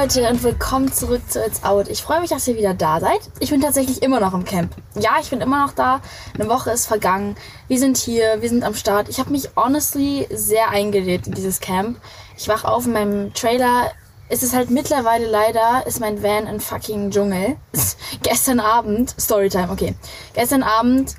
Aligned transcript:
Leute 0.00 0.26
und 0.30 0.42
willkommen 0.42 0.90
zurück 0.90 1.20
zu 1.28 1.44
It's 1.44 1.62
Out. 1.62 1.88
Ich 1.88 2.00
freue 2.00 2.22
mich, 2.22 2.30
dass 2.30 2.48
ihr 2.48 2.56
wieder 2.56 2.72
da 2.72 3.00
seid. 3.00 3.20
Ich 3.38 3.50
bin 3.50 3.60
tatsächlich 3.60 4.02
immer 4.02 4.18
noch 4.18 4.32
im 4.32 4.46
Camp. 4.46 4.74
Ja, 4.94 5.18
ich 5.20 5.28
bin 5.28 5.42
immer 5.42 5.66
noch 5.66 5.74
da. 5.74 6.00
Eine 6.32 6.48
Woche 6.48 6.70
ist 6.70 6.86
vergangen. 6.86 7.36
Wir 7.68 7.78
sind 7.78 7.98
hier, 7.98 8.40
wir 8.40 8.48
sind 8.48 8.64
am 8.64 8.74
Start. 8.74 9.10
Ich 9.10 9.18
habe 9.20 9.28
mich 9.28 9.50
honestly 9.56 10.26
sehr 10.30 10.70
eingelebt 10.70 11.26
in 11.26 11.34
dieses 11.34 11.60
Camp. 11.60 12.00
Ich 12.38 12.48
wach 12.48 12.64
auf 12.64 12.86
in 12.86 12.92
meinem 12.92 13.34
Trailer. 13.34 13.90
Es 14.30 14.42
ist 14.42 14.54
halt 14.54 14.70
mittlerweile 14.70 15.26
leider, 15.26 15.86
ist 15.86 16.00
mein 16.00 16.22
Van 16.22 16.46
ein 16.46 16.60
fucking 16.60 17.10
Dschungel. 17.10 17.58
Gestern 18.22 18.60
Abend, 18.60 19.14
Storytime, 19.20 19.68
okay. 19.70 19.94
Gestern 20.32 20.62
Abend 20.62 21.16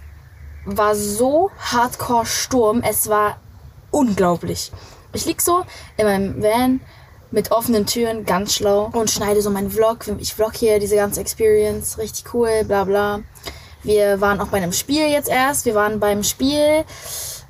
war 0.66 0.96
so 0.96 1.52
hardcore 1.60 2.26
Sturm. 2.26 2.82
Es 2.82 3.08
war 3.10 3.38
unglaublich. 3.92 4.72
Ich 5.14 5.26
lieg 5.26 5.40
so 5.40 5.66
in 5.98 6.06
meinem 6.08 6.42
Van 6.42 6.82
mit 7.32 7.52
offenen 7.52 7.86
Türen, 7.86 8.26
ganz 8.26 8.56
schlau 8.56 8.90
und 8.94 9.10
schneide 9.10 9.42
so 9.42 9.50
meinen 9.50 9.72
Vlog. 9.72 10.00
Ich 10.20 10.34
vlog 10.34 10.54
hier 10.56 10.80
diese 10.80 10.96
ganze 10.96 11.22
Experience, 11.22 11.98
richtig 11.98 12.34
cool, 12.34 12.64
bla 12.66 12.84
bla. 12.84 13.22
Wir 13.84 14.22
waren 14.22 14.40
auch 14.40 14.48
bei 14.48 14.58
einem 14.58 14.74
Spiel 14.74 15.08
jetzt 15.10 15.30
erst. 15.30 15.66
Wir 15.66 15.74
waren 15.74 16.00
beim 16.00 16.24
Spiel 16.24 16.84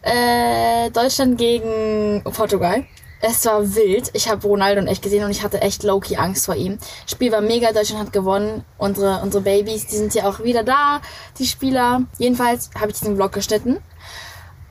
äh, 0.03 0.89
Deutschland 0.91 1.37
gegen 1.37 2.23
Portugal. 2.23 2.85
Es 3.23 3.45
war 3.45 3.75
wild. 3.75 4.09
Ich 4.13 4.29
habe 4.29 4.47
Ronaldo 4.47 4.81
echt 4.87 5.03
gesehen 5.03 5.23
und 5.23 5.31
ich 5.31 5.43
hatte 5.43 5.61
echt 5.61 5.83
low-key 5.83 6.15
Angst 6.15 6.45
vor 6.45 6.55
ihm. 6.55 6.79
Spiel 7.05 7.31
war 7.31 7.41
mega, 7.41 7.71
Deutschland 7.71 8.01
hat 8.01 8.13
gewonnen. 8.13 8.63
Unsere, 8.77 9.21
unsere 9.21 9.43
Babys, 9.43 9.87
die 9.87 9.97
sind 9.97 10.15
ja 10.15 10.27
auch 10.27 10.39
wieder 10.39 10.63
da, 10.63 11.01
die 11.37 11.45
Spieler. 11.45 12.03
Jedenfalls 12.17 12.71
habe 12.79 12.91
ich 12.91 12.97
diesen 12.97 13.15
Vlog 13.15 13.33
geschnitten 13.33 13.77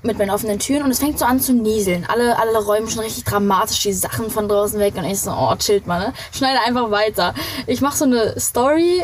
mit 0.02 0.18
meinen 0.18 0.30
offenen 0.30 0.58
Türen 0.58 0.82
und 0.82 0.90
es 0.90 0.98
fängt 0.98 1.18
so 1.18 1.24
an 1.24 1.40
zu 1.40 1.52
nieseln. 1.52 2.06
Alle, 2.08 2.38
alle 2.38 2.58
räumen 2.58 2.88
schon 2.88 3.02
richtig 3.02 3.24
dramatisch 3.24 3.80
die 3.80 3.92
Sachen 3.92 4.30
von 4.30 4.48
draußen 4.48 4.80
weg 4.80 4.94
und 4.96 5.04
ich 5.04 5.20
so, 5.20 5.30
oh, 5.30 5.54
chillt 5.56 5.86
mal, 5.86 6.00
ne? 6.00 6.12
Schneide 6.32 6.60
einfach 6.66 6.90
weiter. 6.90 7.34
Ich 7.66 7.80
mache 7.80 7.96
so 7.96 8.04
eine 8.04 8.38
Story 8.38 9.02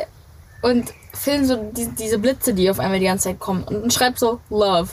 und 0.63 0.93
film 1.13 1.45
so 1.45 1.57
die, 1.57 1.89
diese 1.89 2.19
Blitze, 2.19 2.55
die 2.55 2.71
auf 2.71 2.81
einmal 2.81 2.99
die 2.99 3.07
ganze 3.07 3.29
Zeit 3.29 3.41
kommen 3.41 3.65
und, 3.65 3.83
und 3.83 3.93
schreib 3.93 4.19
so 4.19 4.41
Love. 4.51 4.89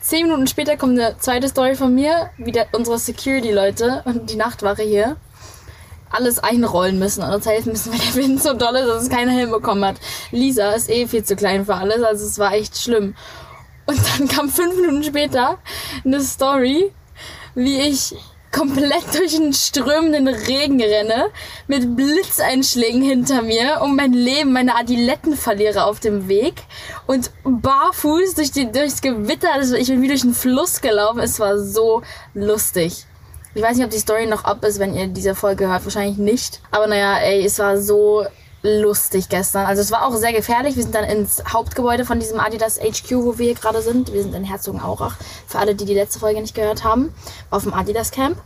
Zehn 0.00 0.26
Minuten 0.26 0.46
später 0.46 0.76
kommt 0.76 0.98
eine 0.98 1.18
zweite 1.18 1.48
Story 1.48 1.74
von 1.74 1.94
mir, 1.94 2.30
wieder 2.38 2.66
unsere 2.72 2.98
Security-Leute 2.98 4.02
und 4.06 4.30
die 4.30 4.36
Nachtwache 4.36 4.82
hier 4.82 5.16
alles 6.10 6.38
einrollen 6.38 6.98
müssen. 6.98 7.22
Und 7.22 7.30
das 7.30 7.46
heißt, 7.46 7.66
müssen, 7.66 7.92
weil 7.92 7.98
der 8.14 8.14
Wind 8.14 8.42
so 8.42 8.54
doll 8.54 8.76
ist, 8.76 8.88
dass 8.88 9.02
es 9.04 9.10
keiner 9.10 9.32
hinbekommen 9.32 9.84
hat. 9.84 9.96
Lisa 10.30 10.72
ist 10.72 10.90
eh 10.90 11.06
viel 11.06 11.24
zu 11.24 11.36
klein 11.36 11.66
für 11.66 11.74
alles, 11.74 12.02
also 12.02 12.26
es 12.26 12.38
war 12.38 12.52
echt 12.52 12.78
schlimm. 12.78 13.14
Und 13.90 13.98
dann 14.20 14.28
kam 14.28 14.48
fünf 14.48 14.76
Minuten 14.76 15.02
später 15.02 15.58
eine 16.04 16.20
Story, 16.20 16.92
wie 17.56 17.80
ich 17.80 18.14
komplett 18.52 19.02
durch 19.18 19.36
den 19.36 19.52
strömenden 19.52 20.28
Regen 20.28 20.80
renne, 20.80 21.26
mit 21.66 21.96
Blitzeinschlägen 21.96 23.02
hinter 23.02 23.42
mir 23.42 23.80
und 23.82 23.96
mein 23.96 24.12
Leben, 24.12 24.52
meine 24.52 24.76
Adiletten 24.76 25.36
verliere 25.36 25.86
auf 25.86 25.98
dem 25.98 26.28
Weg 26.28 26.62
und 27.08 27.32
barfuß 27.42 28.34
durch 28.36 28.52
die, 28.52 28.70
durchs 28.70 29.00
Gewitter, 29.00 29.52
also 29.54 29.74
ich 29.74 29.88
bin 29.88 30.02
wie 30.02 30.08
durch 30.08 30.22
einen 30.22 30.34
Fluss 30.34 30.80
gelaufen, 30.80 31.18
es 31.18 31.40
war 31.40 31.58
so 31.58 32.02
lustig. 32.32 33.06
Ich 33.56 33.62
weiß 33.62 33.76
nicht, 33.76 33.86
ob 33.86 33.90
die 33.90 33.98
Story 33.98 34.26
noch 34.26 34.44
ab 34.44 34.64
ist, 34.64 34.78
wenn 34.78 34.94
ihr 34.94 35.08
diese 35.08 35.34
Folge 35.34 35.66
hört, 35.66 35.84
wahrscheinlich 35.84 36.18
nicht. 36.18 36.60
Aber 36.70 36.86
naja, 36.86 37.18
ey, 37.18 37.44
es 37.44 37.58
war 37.58 37.76
so 37.76 38.24
lustig 38.62 39.28
gestern. 39.28 39.66
Also 39.66 39.82
es 39.82 39.90
war 39.90 40.06
auch 40.06 40.14
sehr 40.14 40.32
gefährlich. 40.32 40.76
Wir 40.76 40.82
sind 40.82 40.94
dann 40.94 41.04
ins 41.04 41.42
Hauptgebäude 41.52 42.04
von 42.04 42.20
diesem 42.20 42.40
Adidas 42.40 42.78
HQ, 42.78 43.10
wo 43.12 43.38
wir 43.38 43.46
hier 43.46 43.54
gerade 43.54 43.82
sind. 43.82 44.12
Wir 44.12 44.22
sind 44.22 44.34
in 44.34 44.44
Herzogenaurach. 44.44 45.16
Für 45.46 45.58
alle, 45.58 45.74
die 45.74 45.84
die 45.84 45.94
letzte 45.94 46.18
Folge 46.18 46.40
nicht 46.40 46.54
gehört 46.54 46.84
haben, 46.84 47.14
auf 47.50 47.62
dem 47.62 47.72
Adidas 47.72 48.10
Camp. 48.10 48.36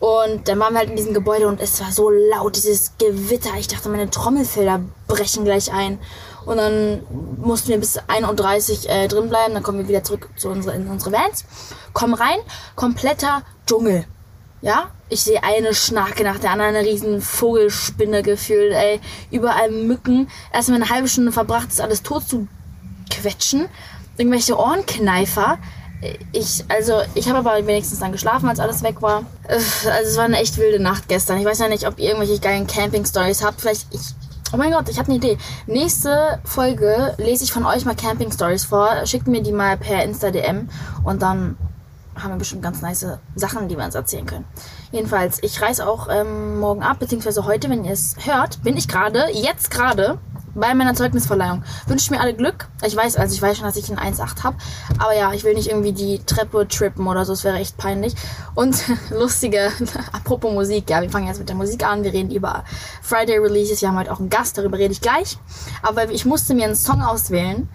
Und 0.00 0.48
dann 0.48 0.58
waren 0.58 0.74
wir 0.74 0.80
halt 0.80 0.90
in 0.90 0.96
diesem 0.96 1.14
Gebäude 1.14 1.48
und 1.48 1.60
es 1.60 1.80
war 1.80 1.90
so 1.90 2.10
laut, 2.10 2.56
dieses 2.56 2.92
Gewitter. 2.98 3.50
Ich 3.58 3.68
dachte, 3.68 3.88
meine 3.88 4.10
Trommelfelder 4.10 4.80
brechen 5.08 5.44
gleich 5.44 5.72
ein. 5.72 5.98
Und 6.44 6.58
dann 6.58 7.02
mussten 7.38 7.68
wir 7.68 7.78
bis 7.78 7.98
31 8.08 8.88
äh, 8.90 9.08
drin 9.08 9.30
bleiben. 9.30 9.54
Dann 9.54 9.62
kommen 9.62 9.78
wir 9.78 9.88
wieder 9.88 10.04
zurück 10.04 10.28
zu 10.36 10.50
unsere, 10.50 10.76
in 10.76 10.88
unsere 10.88 11.12
Vans. 11.12 11.44
Kommen 11.94 12.14
rein, 12.14 12.38
kompletter 12.74 13.42
Dschungel. 13.66 14.04
Ja, 14.64 14.86
ich 15.10 15.22
sehe 15.22 15.42
eine 15.44 15.74
Schnarke 15.74 16.24
nach 16.24 16.38
der 16.38 16.52
anderen, 16.52 16.74
eine 16.74 16.88
riesen 16.88 17.20
Vogelspinne 17.20 18.22
gefühlt, 18.22 18.72
ey. 18.72 18.98
Überall 19.30 19.70
Mücken. 19.70 20.30
Erstmal 20.54 20.80
eine 20.80 20.88
halbe 20.88 21.06
Stunde 21.06 21.32
verbracht, 21.32 21.68
das 21.70 21.80
alles 21.80 22.02
tot 22.02 22.26
zu 22.26 22.48
quetschen. 23.10 23.66
Irgendwelche 24.16 24.58
Ohrenkneifer. 24.58 25.58
Ich, 26.32 26.64
also, 26.68 27.02
ich 27.14 27.28
habe 27.28 27.40
aber 27.40 27.66
wenigstens 27.66 27.98
dann 27.98 28.12
geschlafen, 28.12 28.48
als 28.48 28.58
alles 28.58 28.82
weg 28.82 29.02
war. 29.02 29.26
Also, 29.46 29.90
es 30.02 30.16
war 30.16 30.24
eine 30.24 30.38
echt 30.38 30.56
wilde 30.56 30.82
Nacht 30.82 31.08
gestern. 31.08 31.38
Ich 31.38 31.44
weiß 31.44 31.58
ja 31.58 31.68
nicht, 31.68 31.86
ob 31.86 31.98
ihr 31.98 32.08
irgendwelche 32.08 32.40
geilen 32.40 32.66
Camping-Stories 32.66 33.44
habt. 33.44 33.60
Vielleicht, 33.60 33.86
ich, 33.92 34.14
Oh 34.54 34.56
mein 34.56 34.70
Gott, 34.72 34.88
ich 34.88 34.98
habe 34.98 35.08
eine 35.08 35.16
Idee. 35.16 35.36
Nächste 35.66 36.38
Folge 36.44 37.14
lese 37.18 37.44
ich 37.44 37.52
von 37.52 37.66
euch 37.66 37.84
mal 37.84 37.96
Camping 37.96 38.32
Stories 38.32 38.64
vor. 38.64 39.04
Schickt 39.04 39.26
mir 39.26 39.42
die 39.42 39.52
mal 39.52 39.76
per 39.76 40.04
Insta 40.04 40.30
DM 40.30 40.70
und 41.02 41.20
dann 41.20 41.58
haben 42.16 42.30
wir 42.30 42.38
bestimmt 42.38 42.62
ganz 42.62 42.82
nice 42.82 43.06
Sachen, 43.34 43.68
die 43.68 43.76
wir 43.76 43.84
uns 43.84 43.94
erzählen 43.94 44.26
können. 44.26 44.44
Jedenfalls, 44.92 45.42
ich 45.42 45.60
reise 45.60 45.86
auch 45.86 46.08
ähm, 46.10 46.58
morgen 46.58 46.82
ab, 46.82 46.98
beziehungsweise 46.98 47.44
heute, 47.44 47.70
wenn 47.70 47.84
ihr 47.84 47.92
es 47.92 48.16
hört, 48.24 48.62
bin 48.62 48.76
ich 48.76 48.88
gerade, 48.88 49.26
jetzt 49.32 49.70
gerade, 49.70 50.18
bei 50.54 50.74
meiner 50.74 50.94
Zeugnisverleihung. 50.94 51.64
Wünsche 51.86 52.12
mir 52.12 52.20
alle 52.20 52.34
Glück. 52.34 52.68
Ich 52.84 52.94
weiß, 52.94 53.16
also 53.16 53.34
ich 53.34 53.42
weiß 53.42 53.56
schon, 53.56 53.66
dass 53.66 53.76
ich 53.76 53.90
ein 53.90 53.98
1,8 53.98 54.44
habe. 54.44 54.56
Aber 54.98 55.14
ja, 55.16 55.32
ich 55.32 55.44
will 55.44 55.54
nicht 55.54 55.68
irgendwie 55.68 55.92
die 55.92 56.20
Treppe 56.20 56.66
trippen 56.68 57.06
oder 57.06 57.24
so. 57.24 57.32
Das 57.32 57.44
wäre 57.44 57.58
echt 57.58 57.76
peinlich. 57.76 58.14
Und 58.54 58.84
lustige, 59.10 59.72
apropos 60.12 60.52
Musik. 60.52 60.90
Ja, 60.90 61.02
wir 61.02 61.10
fangen 61.10 61.26
jetzt 61.26 61.38
mit 61.38 61.48
der 61.48 61.56
Musik 61.56 61.84
an. 61.84 62.04
Wir 62.04 62.12
reden 62.12 62.30
über 62.30 62.64
Friday 63.02 63.38
Releases. 63.38 63.80
Wir 63.80 63.88
haben 63.88 63.98
heute 63.98 64.12
auch 64.12 64.20
einen 64.20 64.30
Gast, 64.30 64.56
darüber 64.56 64.78
rede 64.78 64.92
ich 64.92 65.00
gleich. 65.00 65.38
Aber 65.82 66.10
ich 66.10 66.24
musste 66.24 66.54
mir 66.54 66.64
einen 66.64 66.76
Song 66.76 67.02
auswählen, 67.02 67.68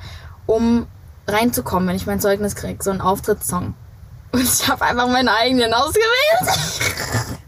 um 0.45 0.88
reinzukommen, 1.28 1.88
wenn 1.89 1.95
ich 1.95 2.07
mein 2.07 2.19
Zeugnis 2.19 2.55
kriege. 2.55 2.81
So 2.81 2.91
einen 2.91 3.01
Auftrittssong. 3.01 3.75
Und 4.31 4.44
ich 4.44 4.67
habe 4.67 4.84
einfach 4.84 5.07
meinen 5.07 5.29
eigenen 5.29 5.73
ausgewählt. 5.73 6.09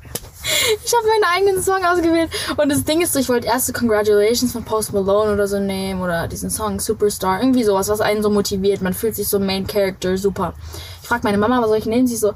ich 0.83 0.93
habe 0.93 1.07
meinen 1.07 1.23
eigenen 1.35 1.63
Song 1.63 1.85
ausgewählt. 1.85 2.31
Und 2.57 2.69
das 2.69 2.83
Ding 2.83 3.01
ist 3.01 3.13
so, 3.13 3.19
ich 3.19 3.29
wollte 3.29 3.47
erste 3.47 3.73
Congratulations 3.73 4.51
von 4.51 4.63
Post 4.63 4.93
Malone 4.93 5.33
oder 5.33 5.47
so 5.47 5.59
nehmen. 5.59 6.01
Oder 6.01 6.27
diesen 6.27 6.49
Song 6.49 6.79
Superstar. 6.79 7.39
Irgendwie 7.41 7.63
sowas, 7.63 7.89
was 7.89 8.01
einen 8.01 8.23
so 8.23 8.29
motiviert. 8.29 8.81
Man 8.81 8.93
fühlt 8.93 9.15
sich 9.15 9.27
so 9.27 9.39
Main 9.39 9.67
Character, 9.67 10.17
super. 10.17 10.53
Ich 11.01 11.07
frage 11.07 11.23
meine 11.23 11.37
Mama, 11.37 11.61
was 11.61 11.67
soll 11.67 11.77
ich 11.77 11.85
nehmen? 11.85 12.07
Sie 12.07 12.15
so, 12.15 12.33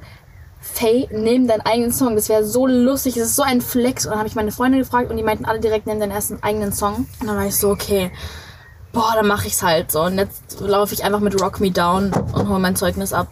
Faye, 0.61 1.07
nimm 1.11 1.47
deinen 1.47 1.61
eigenen 1.61 1.91
Song. 1.91 2.15
Das 2.15 2.29
wäre 2.29 2.45
so 2.45 2.67
lustig. 2.67 3.15
Das 3.15 3.27
ist 3.29 3.35
so 3.35 3.43
ein 3.43 3.61
Flex. 3.61 4.05
Und 4.05 4.11
dann 4.11 4.19
habe 4.19 4.29
ich 4.29 4.35
meine 4.35 4.51
Freunde 4.51 4.77
gefragt 4.77 5.09
und 5.09 5.17
die 5.17 5.23
meinten 5.23 5.45
alle 5.45 5.59
direkt, 5.59 5.87
nimm 5.87 5.99
deinen 5.99 6.11
ersten 6.11 6.41
eigenen 6.43 6.71
Song. 6.71 7.07
Und 7.19 7.27
dann 7.27 7.37
war 7.37 7.45
ich 7.45 7.55
so, 7.55 7.69
okay. 7.69 8.11
Boah, 8.91 9.11
dann 9.15 9.27
mache 9.27 9.47
ich's 9.47 9.63
halt 9.63 9.91
so. 9.91 10.03
Und 10.03 10.17
jetzt 10.17 10.59
laufe 10.61 10.93
ich 10.93 11.03
einfach 11.03 11.19
mit 11.19 11.41
Rock 11.41 11.59
Me 11.59 11.71
Down 11.71 12.13
und 12.13 12.49
hole 12.49 12.59
mein 12.59 12.75
Zeugnis 12.75 13.11
ab. 13.11 13.27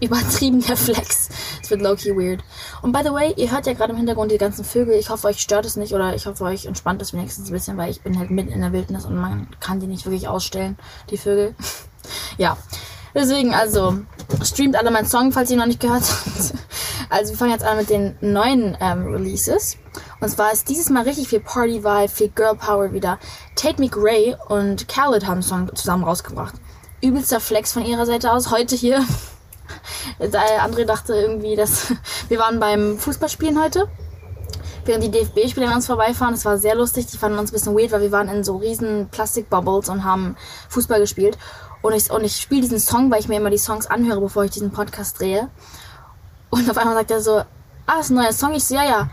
Übertriebener 0.00 0.76
Flex. 0.76 1.28
Es 1.62 1.70
wird 1.70 1.82
low-key 1.82 2.16
weird. 2.16 2.42
Und 2.82 2.92
by 2.92 3.00
the 3.04 3.12
way, 3.12 3.34
ihr 3.36 3.50
hört 3.50 3.66
ja 3.66 3.72
gerade 3.72 3.92
im 3.92 3.96
Hintergrund 3.96 4.32
die 4.32 4.38
ganzen 4.38 4.64
Vögel. 4.64 4.94
Ich 4.94 5.10
hoffe, 5.10 5.28
euch 5.28 5.40
stört 5.40 5.66
es 5.66 5.76
nicht 5.76 5.94
oder 5.94 6.14
ich 6.14 6.26
hoffe, 6.26 6.44
euch 6.44 6.66
entspannt 6.66 7.02
es 7.02 7.12
wenigstens 7.12 7.48
ein 7.48 7.52
bisschen, 7.52 7.76
weil 7.76 7.90
ich 7.90 8.02
bin 8.02 8.18
halt 8.18 8.30
mitten 8.30 8.52
in 8.52 8.60
der 8.60 8.72
Wildnis 8.72 9.04
und 9.04 9.16
man 9.16 9.48
kann 9.60 9.80
die 9.80 9.86
nicht 9.86 10.04
wirklich 10.04 10.28
ausstellen, 10.28 10.76
die 11.10 11.18
Vögel. 11.18 11.54
ja. 12.38 12.56
Deswegen, 13.14 13.54
also, 13.54 13.98
streamt 14.42 14.74
alle 14.74 14.90
meinen 14.90 15.06
Song, 15.06 15.30
falls 15.30 15.48
ihr 15.50 15.56
noch 15.56 15.66
nicht 15.66 15.80
gehört 15.80 16.02
habt. 16.02 16.54
Also, 17.10 17.32
wir 17.32 17.38
fangen 17.38 17.52
jetzt 17.52 17.64
an 17.64 17.76
mit 17.76 17.90
den 17.90 18.16
neuen 18.22 18.76
ähm, 18.80 19.06
Releases. 19.06 19.76
Und 20.20 20.30
zwar 20.30 20.52
ist 20.52 20.68
dieses 20.68 20.88
Mal 20.88 21.04
richtig 21.04 21.28
viel 21.28 21.40
Party-Vibe, 21.40 22.08
viel 22.08 22.28
Girl 22.30 22.56
Power 22.56 22.92
wieder. 22.92 23.18
Tate 23.54 23.80
McRae 23.80 24.36
und 24.48 24.88
Khaled 24.88 25.24
haben 25.24 25.34
einen 25.34 25.42
Song 25.42 25.70
zusammen 25.76 26.02
rausgebracht. 26.02 26.54
Übelster 27.02 27.40
Flex 27.40 27.72
von 27.72 27.84
ihrer 27.84 28.06
Seite 28.06 28.32
aus. 28.32 28.50
Heute 28.50 28.74
hier 28.74 29.04
André 30.20 30.84
dachte 30.84 31.14
irgendwie, 31.14 31.56
dass 31.56 31.92
wir 32.28 32.38
waren 32.38 32.60
beim 32.60 32.98
Fußballspielen 32.98 33.62
heute. 33.62 33.88
Während 34.86 35.04
die 35.04 35.10
DFB-Spieler 35.10 35.68
an 35.68 35.76
uns 35.76 35.86
vorbeifahren, 35.86 36.34
das 36.34 36.44
war 36.44 36.58
sehr 36.58 36.74
lustig. 36.74 37.06
Die 37.06 37.16
fanden 37.16 37.38
uns 37.38 37.50
ein 37.50 37.54
bisschen 37.54 37.74
weird, 37.74 37.92
weil 37.92 38.02
wir 38.02 38.12
waren 38.12 38.28
in 38.28 38.44
so 38.44 38.56
riesen 38.56 39.08
Plastikbubbles 39.10 39.88
und 39.88 40.04
haben 40.04 40.36
Fußball 40.68 41.00
gespielt. 41.00 41.38
Und 41.80 41.94
ich, 41.94 42.10
und 42.10 42.24
ich 42.24 42.36
spiele 42.36 42.62
diesen 42.62 42.78
Song, 42.78 43.10
weil 43.10 43.20
ich 43.20 43.28
mir 43.28 43.36
immer 43.36 43.50
die 43.50 43.58
Songs 43.58 43.86
anhöre, 43.86 44.20
bevor 44.20 44.44
ich 44.44 44.50
diesen 44.50 44.72
Podcast 44.72 45.20
drehe. 45.20 45.48
Und 46.50 46.70
auf 46.70 46.76
einmal 46.76 46.94
sagt 46.94 47.10
er 47.10 47.20
so, 47.20 47.42
ah, 47.86 48.00
ist 48.00 48.10
ein 48.10 48.16
neuer 48.16 48.32
Song. 48.32 48.52
Ich 48.52 48.64
so, 48.64 48.74
ja, 48.74 48.84
ja. 48.84 49.10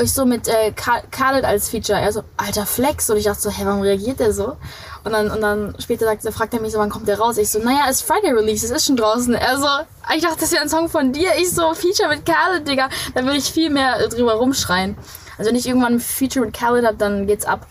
Ich 0.00 0.12
so 0.14 0.24
mit 0.24 0.48
äh, 0.48 0.72
Khaled 0.72 1.44
als 1.44 1.68
Feature. 1.68 2.00
Er 2.00 2.12
so, 2.12 2.22
alter 2.36 2.64
Flex. 2.64 3.10
Und 3.10 3.18
ich 3.18 3.24
dachte 3.24 3.42
so, 3.42 3.50
hä, 3.50 3.62
warum 3.64 3.82
reagiert 3.82 4.20
der 4.20 4.32
so? 4.32 4.56
Und 5.04 5.12
dann, 5.12 5.30
und 5.30 5.40
dann 5.40 5.74
später 5.78 6.06
sagt, 6.06 6.22
fragt 6.32 6.54
er 6.54 6.60
mich 6.60 6.72
so, 6.72 6.78
wann 6.78 6.88
kommt 6.88 7.08
der 7.08 7.18
raus? 7.18 7.36
Ich 7.36 7.50
so, 7.50 7.58
naja, 7.58 7.88
ist 7.90 8.02
Friday 8.02 8.32
Release, 8.32 8.64
es 8.64 8.70
ist 8.70 8.86
schon 8.86 8.96
draußen. 8.96 9.34
Er 9.34 9.58
so, 9.58 9.66
ich 10.14 10.22
dachte, 10.22 10.40
das 10.40 10.52
wäre 10.52 10.62
ein 10.62 10.68
Song 10.68 10.88
von 10.88 11.12
dir. 11.12 11.30
Ich 11.38 11.50
so, 11.50 11.74
Feature 11.74 12.08
mit 12.08 12.24
Khaled, 12.24 12.66
Digga. 12.66 12.88
Da 13.14 13.26
will 13.26 13.34
ich 13.34 13.52
viel 13.52 13.68
mehr 13.68 14.08
drüber 14.08 14.34
rumschreien. 14.34 14.96
Also 15.36 15.50
wenn 15.50 15.58
ich 15.58 15.66
irgendwann 15.66 15.94
ein 15.94 16.00
Feature 16.00 16.46
mit 16.46 16.54
Khaled 16.54 16.86
hab, 16.86 16.98
dann 16.98 17.26
geht's 17.26 17.44
ab. 17.44 17.66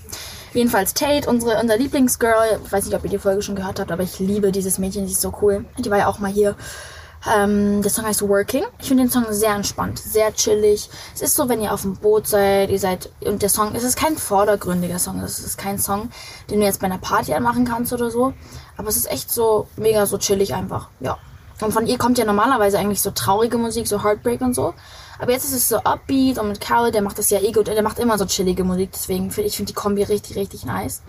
Jedenfalls 0.53 0.93
Tate, 0.93 1.29
unsere, 1.29 1.59
unser 1.59 1.77
Lieblingsgirl. 1.77 2.59
Ich 2.65 2.71
weiß 2.71 2.85
nicht, 2.85 2.95
ob 2.95 3.03
ihr 3.05 3.09
die 3.09 3.17
Folge 3.17 3.41
schon 3.41 3.55
gehört 3.55 3.79
habt, 3.79 3.91
aber 3.91 4.03
ich 4.03 4.19
liebe 4.19 4.51
dieses 4.51 4.77
Mädchen, 4.77 5.07
sie 5.07 5.13
ist 5.13 5.21
so 5.21 5.33
cool. 5.41 5.65
Die 5.77 5.89
war 5.89 5.97
ja 5.97 6.07
auch 6.07 6.19
mal 6.19 6.31
hier 6.31 6.55
Ähm, 7.29 7.81
der 7.81 7.91
Song 7.91 8.05
heißt 8.05 8.27
Working. 8.27 8.63
Ich 8.79 8.87
finde 8.87 9.03
den 9.03 9.11
Song 9.11 9.25
sehr 9.29 9.53
entspannt, 9.53 9.99
sehr 9.99 10.33
chillig. 10.33 10.89
Es 11.13 11.21
ist 11.21 11.35
so, 11.35 11.47
wenn 11.49 11.61
ihr 11.61 11.73
auf 11.73 11.83
dem 11.83 11.95
Boot 11.95 12.27
seid, 12.27 12.69
ihr 12.71 12.79
seid, 12.79 13.11
und 13.23 13.41
der 13.41 13.49
Song, 13.49 13.75
es 13.75 13.83
ist 13.83 13.95
kein 13.95 14.17
vordergründiger 14.17 14.97
Song, 14.97 15.19
es 15.19 15.39
ist 15.39 15.57
kein 15.57 15.77
Song, 15.77 16.09
den 16.49 16.59
du 16.59 16.65
jetzt 16.65 16.79
bei 16.79 16.87
einer 16.87 16.97
Party 16.97 17.33
anmachen 17.33 17.65
kannst 17.65 17.93
oder 17.93 18.09
so. 18.09 18.33
Aber 18.77 18.89
es 18.89 18.97
ist 18.97 19.11
echt 19.11 19.31
so 19.31 19.67
mega 19.77 20.05
so 20.05 20.17
chillig 20.17 20.55
einfach, 20.55 20.89
ja. 20.99 21.17
Und 21.61 21.73
von 21.73 21.85
ihr 21.85 21.99
kommt 21.99 22.17
ja 22.17 22.25
normalerweise 22.25 22.79
eigentlich 22.79 23.01
so 23.01 23.11
traurige 23.11 23.59
Musik, 23.59 23.87
so 23.87 24.03
Heartbreak 24.03 24.41
und 24.41 24.55
so. 24.55 24.73
Aber 25.19 25.31
jetzt 25.31 25.45
ist 25.45 25.53
es 25.53 25.69
so 25.69 25.77
upbeat 25.77 26.39
und 26.39 26.47
mit 26.47 26.59
Carol, 26.59 26.91
der 26.91 27.03
macht 27.03 27.19
das 27.19 27.29
ja 27.29 27.39
eh 27.39 27.51
gut. 27.51 27.67
Der 27.67 27.83
macht 27.83 27.99
immer 27.99 28.17
so 28.17 28.25
chillige 28.25 28.63
Musik. 28.63 28.89
Deswegen 28.93 29.29
finde 29.29 29.47
ich 29.47 29.57
find 29.57 29.69
die 29.69 29.73
Kombi 29.73 30.01
richtig, 30.01 30.35
richtig 30.35 30.65
nice. 30.65 31.03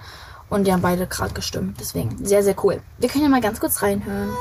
Und 0.51 0.67
die 0.67 0.73
haben 0.73 0.83
beide 0.83 1.07
gerade 1.07 1.33
gestimmt. 1.33 1.79
Deswegen 1.81 2.23
sehr, 2.23 2.43
sehr 2.43 2.55
cool. 2.63 2.83
Wir 2.99 3.09
können 3.09 3.25
ja 3.25 3.31
mal 3.31 3.41
ganz 3.41 3.59
kurz 3.59 3.81
reinhören. 3.81 4.33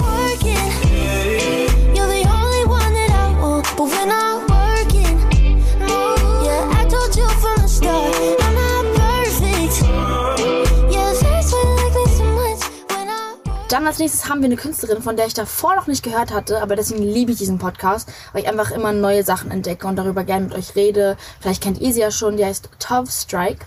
Dann 13.70 13.88
als 13.88 14.00
nächstes 14.00 14.30
haben 14.30 14.42
wir 14.42 14.46
eine 14.46 14.58
Künstlerin, 14.58 15.02
von 15.02 15.16
der 15.16 15.26
ich 15.26 15.34
davor 15.34 15.76
noch 15.76 15.88
nicht 15.88 16.04
gehört 16.04 16.32
hatte, 16.32 16.62
aber 16.62 16.76
deswegen 16.76 17.04
liebe 17.04 17.32
ich 17.32 17.38
diesen 17.38 17.58
Podcast, 17.58 18.10
weil 18.34 18.44
ich 18.44 18.50
einfach 18.50 18.70
immer 18.70 18.92
neue 18.92 19.24
Sachen 19.24 19.50
entdecke 19.50 19.88
und 19.88 19.96
darüber 19.96 20.26
gerne 20.26 20.48
mit 20.48 20.56
euch 20.56 20.76
rede. 20.76 21.18
Vielleicht 21.40 21.64
kennt 21.64 21.80
ihr 21.80 21.92
sie 21.94 22.02
ja 22.02 22.12
schon, 22.12 22.38
die 22.38 22.46
heißt 22.46 22.70
Tove 22.80 23.10
Strike. 23.10 23.66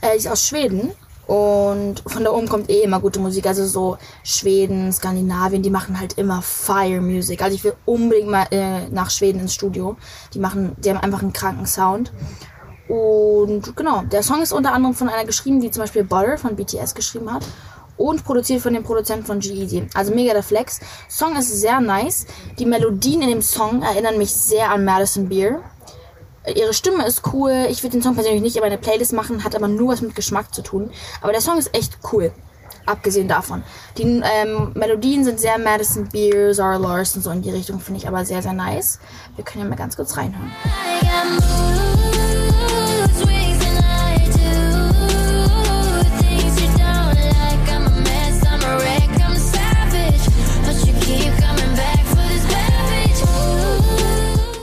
Äh, 0.00 0.16
ist 0.16 0.28
aus 0.28 0.46
Schweden 0.46 0.92
und 1.30 2.02
von 2.08 2.24
da 2.24 2.32
oben 2.32 2.48
kommt 2.48 2.68
eh 2.70 2.82
immer 2.82 2.98
gute 2.98 3.20
Musik. 3.20 3.46
Also 3.46 3.64
so 3.64 3.98
Schweden, 4.24 4.92
Skandinavien, 4.92 5.62
die 5.62 5.70
machen 5.70 6.00
halt 6.00 6.18
immer 6.18 6.42
Fire 6.42 7.00
Music. 7.00 7.40
Also 7.40 7.54
ich 7.54 7.62
will 7.62 7.74
unbedingt 7.86 8.28
mal 8.28 8.48
äh, 8.50 8.88
nach 8.88 9.10
Schweden 9.10 9.38
ins 9.38 9.54
Studio. 9.54 9.96
Die 10.34 10.40
machen, 10.40 10.72
die 10.78 10.90
haben 10.90 10.98
einfach 10.98 11.22
einen 11.22 11.32
kranken 11.32 11.66
Sound. 11.66 12.12
Und 12.88 13.76
genau, 13.76 14.02
der 14.02 14.24
Song 14.24 14.42
ist 14.42 14.52
unter 14.52 14.72
anderem 14.72 14.96
von 14.96 15.08
einer 15.08 15.24
geschrieben, 15.24 15.60
die 15.60 15.70
zum 15.70 15.84
Beispiel 15.84 16.02
Butter 16.02 16.36
von 16.36 16.56
BTS 16.56 16.96
geschrieben 16.96 17.32
hat. 17.32 17.44
Und 17.96 18.24
produziert 18.24 18.60
von 18.60 18.74
dem 18.74 18.82
Produzenten 18.82 19.24
von 19.24 19.38
G-Eazy. 19.38 19.86
Also 19.94 20.12
mega 20.12 20.32
der 20.32 20.42
Flex. 20.42 20.80
Song 21.08 21.36
ist 21.36 21.60
sehr 21.60 21.80
nice. 21.80 22.26
Die 22.58 22.66
Melodien 22.66 23.22
in 23.22 23.28
dem 23.28 23.42
Song 23.42 23.82
erinnern 23.82 24.18
mich 24.18 24.34
sehr 24.34 24.72
an 24.72 24.84
Madison 24.84 25.28
Beer. 25.28 25.60
Ihre 26.46 26.72
Stimme 26.72 27.06
ist 27.06 27.22
cool. 27.32 27.66
Ich 27.70 27.82
würde 27.82 27.98
den 27.98 28.02
Song 28.02 28.14
persönlich 28.14 28.40
nicht 28.40 28.56
in 28.56 28.62
meine 28.62 28.78
Playlist 28.78 29.12
machen, 29.12 29.44
hat 29.44 29.54
aber 29.54 29.68
nur 29.68 29.92
was 29.92 30.00
mit 30.00 30.14
Geschmack 30.14 30.54
zu 30.54 30.62
tun. 30.62 30.90
Aber 31.20 31.32
der 31.32 31.42
Song 31.42 31.58
ist 31.58 31.74
echt 31.74 31.98
cool. 32.12 32.32
Abgesehen 32.86 33.28
davon. 33.28 33.62
Die 33.98 34.02
ähm, 34.04 34.72
Melodien 34.74 35.22
sind 35.22 35.38
sehr 35.38 35.58
Madison 35.58 36.08
Beer, 36.08 36.54
Zara 36.54 36.78
Larson, 36.78 37.22
so 37.22 37.30
in 37.30 37.42
die 37.42 37.50
Richtung, 37.50 37.78
finde 37.78 38.00
ich 38.00 38.08
aber 38.08 38.24
sehr, 38.24 38.42
sehr 38.42 38.54
nice. 38.54 38.98
Wir 39.36 39.44
können 39.44 39.64
ja 39.64 39.68
mal 39.68 39.76
ganz 39.76 39.96
kurz 39.96 40.16
reinhören. 40.16 40.50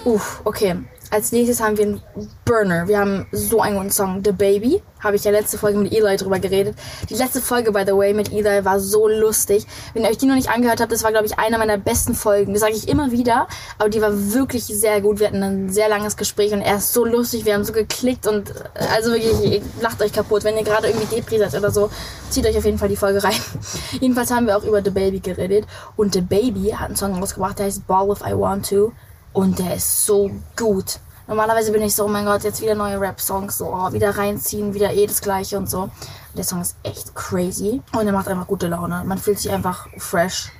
Uff, 0.05 0.41
okay. 0.43 0.75
Als 1.09 1.31
nächstes 1.31 1.61
haben 1.61 1.77
wir 1.77 1.85
einen 1.85 2.01
Burner. 2.43 2.87
Wir 2.87 2.99
haben 2.99 3.27
so 3.31 3.61
einen 3.61 3.77
guten 3.77 3.91
Song. 3.91 4.21
The 4.23 4.31
Baby. 4.33 4.81
Habe 4.99 5.15
ich 5.15 5.23
ja 5.23 5.31
letzte 5.31 5.57
Folge 5.57 5.77
mit 5.77 5.93
Eli 5.93 6.17
drüber 6.17 6.39
geredet. 6.39 6.75
Die 7.09 7.13
letzte 7.13 7.39
Folge, 7.39 7.71
by 7.71 7.83
the 7.85 7.93
way, 7.93 8.13
mit 8.13 8.31
Eli 8.31 8.65
war 8.65 8.79
so 8.79 9.07
lustig. 9.07 9.65
Wenn 9.93 10.03
ihr 10.03 10.09
euch 10.09 10.17
die 10.17 10.25
noch 10.25 10.35
nicht 10.35 10.49
angehört 10.49 10.81
habt, 10.81 10.91
das 10.91 11.03
war, 11.03 11.11
glaube 11.11 11.27
ich, 11.27 11.39
eine 11.39 11.57
meiner 11.57 11.77
besten 11.77 12.13
Folgen. 12.13 12.53
Das 12.53 12.61
sage 12.61 12.73
ich 12.73 12.89
immer 12.89 13.11
wieder. 13.11 13.47
Aber 13.77 13.89
die 13.89 14.01
war 14.01 14.33
wirklich 14.33 14.65
sehr 14.65 14.99
gut. 14.99 15.19
Wir 15.19 15.27
hatten 15.27 15.43
ein 15.43 15.69
sehr 15.69 15.87
langes 15.87 16.17
Gespräch 16.17 16.51
und 16.51 16.61
er 16.61 16.77
ist 16.77 16.91
so 16.93 17.05
lustig. 17.05 17.45
Wir 17.45 17.53
haben 17.53 17.63
so 17.63 17.73
geklickt 17.73 18.27
und 18.27 18.49
äh, 18.49 18.53
also 18.93 19.11
wirklich, 19.11 19.61
lacht 19.79 20.01
euch 20.01 20.11
kaputt. 20.11 20.43
Wenn 20.43 20.57
ihr 20.57 20.63
gerade 20.63 20.87
irgendwie 20.87 21.15
Depri 21.15 21.37
seid 21.37 21.55
oder 21.55 21.71
so, 21.71 21.89
zieht 22.29 22.45
euch 22.45 22.57
auf 22.57 22.65
jeden 22.65 22.79
Fall 22.79 22.89
die 22.89 22.97
Folge 22.97 23.23
rein. 23.23 23.39
Jedenfalls 24.01 24.31
haben 24.31 24.47
wir 24.47 24.57
auch 24.57 24.63
über 24.63 24.83
The 24.83 24.89
Baby 24.89 25.19
geredet. 25.19 25.65
Und 25.95 26.15
The 26.15 26.21
Baby 26.21 26.71
hat 26.71 26.87
einen 26.87 26.95
Song 26.97 27.17
rausgebracht, 27.17 27.59
der 27.59 27.67
heißt 27.67 27.87
Ball 27.87 28.09
If 28.11 28.21
I 28.21 28.33
Want 28.33 28.67
To. 28.69 28.91
Und 29.37 29.59
der 29.59 29.75
ist 29.75 30.03
so 30.03 30.31
gut. 30.55 30.97
Normalerweise 31.27 31.71
bin 31.71 31.83
ich 31.83 31.93
so, 31.93 32.05
oh 32.05 32.07
mein 32.07 32.25
Gott, 32.25 32.43
jetzt 32.43 32.59
wieder 32.59 32.73
neue 32.73 32.99
Rap-Songs, 32.99 33.59
so 33.59 33.67
oh, 33.67 33.93
wieder 33.93 34.17
reinziehen, 34.17 34.73
wieder 34.73 34.91
eh 34.91 35.05
das 35.05 35.21
gleiche 35.21 35.59
und 35.59 35.69
so. 35.69 35.91
Der 36.35 36.43
Song 36.43 36.59
ist 36.59 36.75
echt 36.81 37.13
crazy 37.13 37.83
und 37.93 38.07
er 38.07 38.13
macht 38.13 38.29
einfach 38.29 38.47
gute 38.47 38.67
Laune. 38.67 39.03
Man 39.05 39.19
fühlt 39.19 39.37
sich 39.37 39.51
einfach 39.51 39.85
fresh 39.99 40.51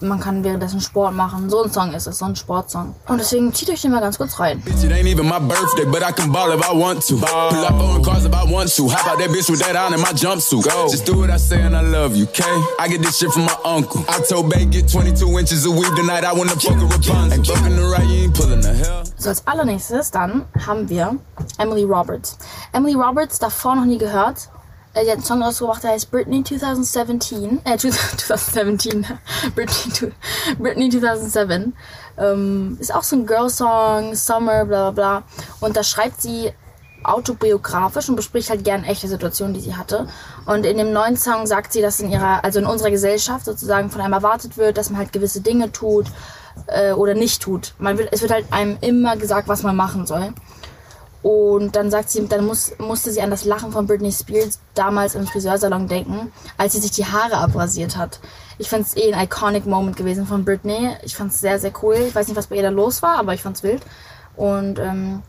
man 0.00 0.20
kann 0.20 0.44
währenddessen 0.44 0.80
Sport 0.80 1.14
machen. 1.14 1.48
So 1.48 1.64
ein 1.64 1.72
Song 1.72 1.92
ist 1.94 2.06
es, 2.06 2.18
so 2.18 2.26
ein 2.26 2.36
Sportsong. 2.36 2.94
Und 3.08 3.18
deswegen 3.18 3.52
zieht 3.54 3.70
euch 3.70 3.80
den 3.80 3.92
mal 3.92 4.00
ganz 4.00 4.18
kurz 4.18 4.38
rein. 4.38 4.62
It 4.66 4.92
ain't 4.92 5.06
even 5.06 5.26
my 5.26 5.38
birthday, 5.38 5.86
but 5.86 6.02
I 6.02 6.12
can 6.12 6.30
ball 6.30 6.52
if 6.52 6.60
I 6.60 6.72
want 6.72 7.06
to. 7.08 7.16
Pull 7.16 7.64
up 7.64 7.80
on 7.80 8.02
cars 8.02 8.24
if 8.24 8.32
I 8.32 8.44
want 8.50 8.74
to. 8.76 8.88
How 8.88 9.12
about 9.12 9.18
that 9.22 9.30
bitch 9.30 9.48
with 9.48 9.60
that 9.60 9.76
on 9.76 9.94
in 9.94 10.00
my 10.00 10.12
jumpsuit? 10.12 10.64
Go. 10.64 10.88
Just 10.90 11.06
do 11.06 11.18
what 11.18 11.30
I 11.30 11.38
say 11.38 11.60
and 11.62 11.74
I 11.74 11.80
love 11.80 12.16
you, 12.16 12.24
okay? 12.24 12.44
I 12.78 12.88
get 12.88 13.02
this 13.02 13.18
shit 13.18 13.30
from 13.32 13.44
my 13.44 13.56
uncle. 13.64 14.04
I 14.08 14.20
told 14.28 14.50
Bay 14.50 14.66
get 14.66 14.88
22 14.88 15.38
inches 15.38 15.66
of 15.66 15.74
weed 15.76 15.94
tonight. 15.96 16.24
I 16.24 16.32
wanna 16.32 16.56
fuck 16.56 16.76
a 16.76 16.84
Rapunzel. 16.84 17.32
Ain't 17.32 17.46
fucking 17.46 17.76
the 17.76 17.86
right, 17.86 18.06
you 18.06 18.24
ain't 18.24 18.34
pulling 18.34 18.60
the 18.60 18.74
hell. 18.74 19.04
So 19.18 19.30
als 19.30 19.46
allernächstes 19.46 20.10
dann 20.10 20.44
haben 20.66 20.88
wir 20.88 21.16
Emily 21.58 21.84
Roberts. 21.84 22.36
Emily 22.72 22.94
Roberts, 22.94 23.38
davor 23.38 23.76
noch 23.76 23.86
nie 23.86 23.98
gehört. 23.98 24.48
Die 24.96 25.10
hat 25.10 25.18
einen 25.18 25.24
Song 25.24 25.42
rausgebracht, 25.42 25.82
der 25.82 25.90
heißt 25.90 26.10
Britney 26.10 26.42
2017. 26.42 27.60
Äh, 27.64 27.76
2017. 27.76 29.06
Britney, 29.54 30.12
Britney 30.58 30.88
2007. 30.88 31.76
Ähm, 32.16 32.78
ist 32.80 32.94
auch 32.94 33.02
so 33.02 33.16
ein 33.16 33.26
Girl-Song, 33.26 34.14
Summer, 34.14 34.64
bla 34.64 34.90
bla 34.90 35.20
bla. 35.20 35.22
Und 35.60 35.76
da 35.76 35.82
schreibt 35.82 36.22
sie 36.22 36.50
autobiografisch 37.04 38.08
und 38.08 38.16
bespricht 38.16 38.48
halt 38.48 38.64
gern 38.64 38.84
echte 38.84 39.06
Situationen, 39.06 39.52
die 39.52 39.60
sie 39.60 39.76
hatte. 39.76 40.08
Und 40.46 40.64
in 40.64 40.78
dem 40.78 40.94
neuen 40.94 41.18
Song 41.18 41.46
sagt 41.46 41.74
sie, 41.74 41.82
dass 41.82 42.00
in 42.00 42.10
ihrer, 42.10 42.42
also 42.42 42.58
in 42.58 42.66
unserer 42.66 42.90
Gesellschaft 42.90 43.44
sozusagen 43.44 43.90
von 43.90 44.00
einem 44.00 44.14
erwartet 44.14 44.56
wird, 44.56 44.78
dass 44.78 44.88
man 44.88 44.98
halt 44.98 45.12
gewisse 45.12 45.42
Dinge 45.42 45.72
tut 45.72 46.06
äh, 46.68 46.92
oder 46.92 47.14
nicht 47.14 47.42
tut. 47.42 47.74
Man 47.78 47.98
wird, 47.98 48.08
es 48.12 48.22
wird 48.22 48.32
halt 48.32 48.46
einem 48.50 48.78
immer 48.80 49.18
gesagt, 49.18 49.46
was 49.46 49.62
man 49.62 49.76
machen 49.76 50.06
soll. 50.06 50.32
Und 51.26 51.74
dann 51.74 51.90
sagt 51.90 52.10
sie, 52.10 52.24
dann 52.28 52.46
muss, 52.46 52.70
musste 52.78 53.10
sie 53.10 53.20
an 53.20 53.30
das 53.30 53.44
Lachen 53.44 53.72
von 53.72 53.88
Britney 53.88 54.12
Spears 54.12 54.60
damals 54.74 55.16
im 55.16 55.26
Friseursalon 55.26 55.88
denken, 55.88 56.30
als 56.56 56.74
sie 56.74 56.78
sich 56.78 56.92
die 56.92 57.04
Haare 57.04 57.38
abrasiert 57.38 57.96
hat. 57.96 58.20
Ich 58.58 58.70
fand 58.70 58.86
es 58.86 58.96
eh 58.96 59.12
ein 59.12 59.24
iconic 59.24 59.66
Moment 59.66 59.96
gewesen 59.96 60.24
von 60.24 60.44
Britney. 60.44 60.94
Ich 61.02 61.16
fand 61.16 61.32
es 61.32 61.40
sehr, 61.40 61.58
sehr 61.58 61.72
cool. 61.82 61.96
Ich 61.96 62.14
weiß 62.14 62.28
nicht, 62.28 62.36
was 62.36 62.46
bei 62.46 62.54
ihr 62.54 62.62
da 62.62 62.68
los 62.68 63.02
war, 63.02 63.18
aber 63.18 63.34
ich 63.34 63.42
fand 63.42 63.56
es 63.56 63.64
wild. 63.64 63.82
Und 64.36 64.78
ähm, 64.78 65.24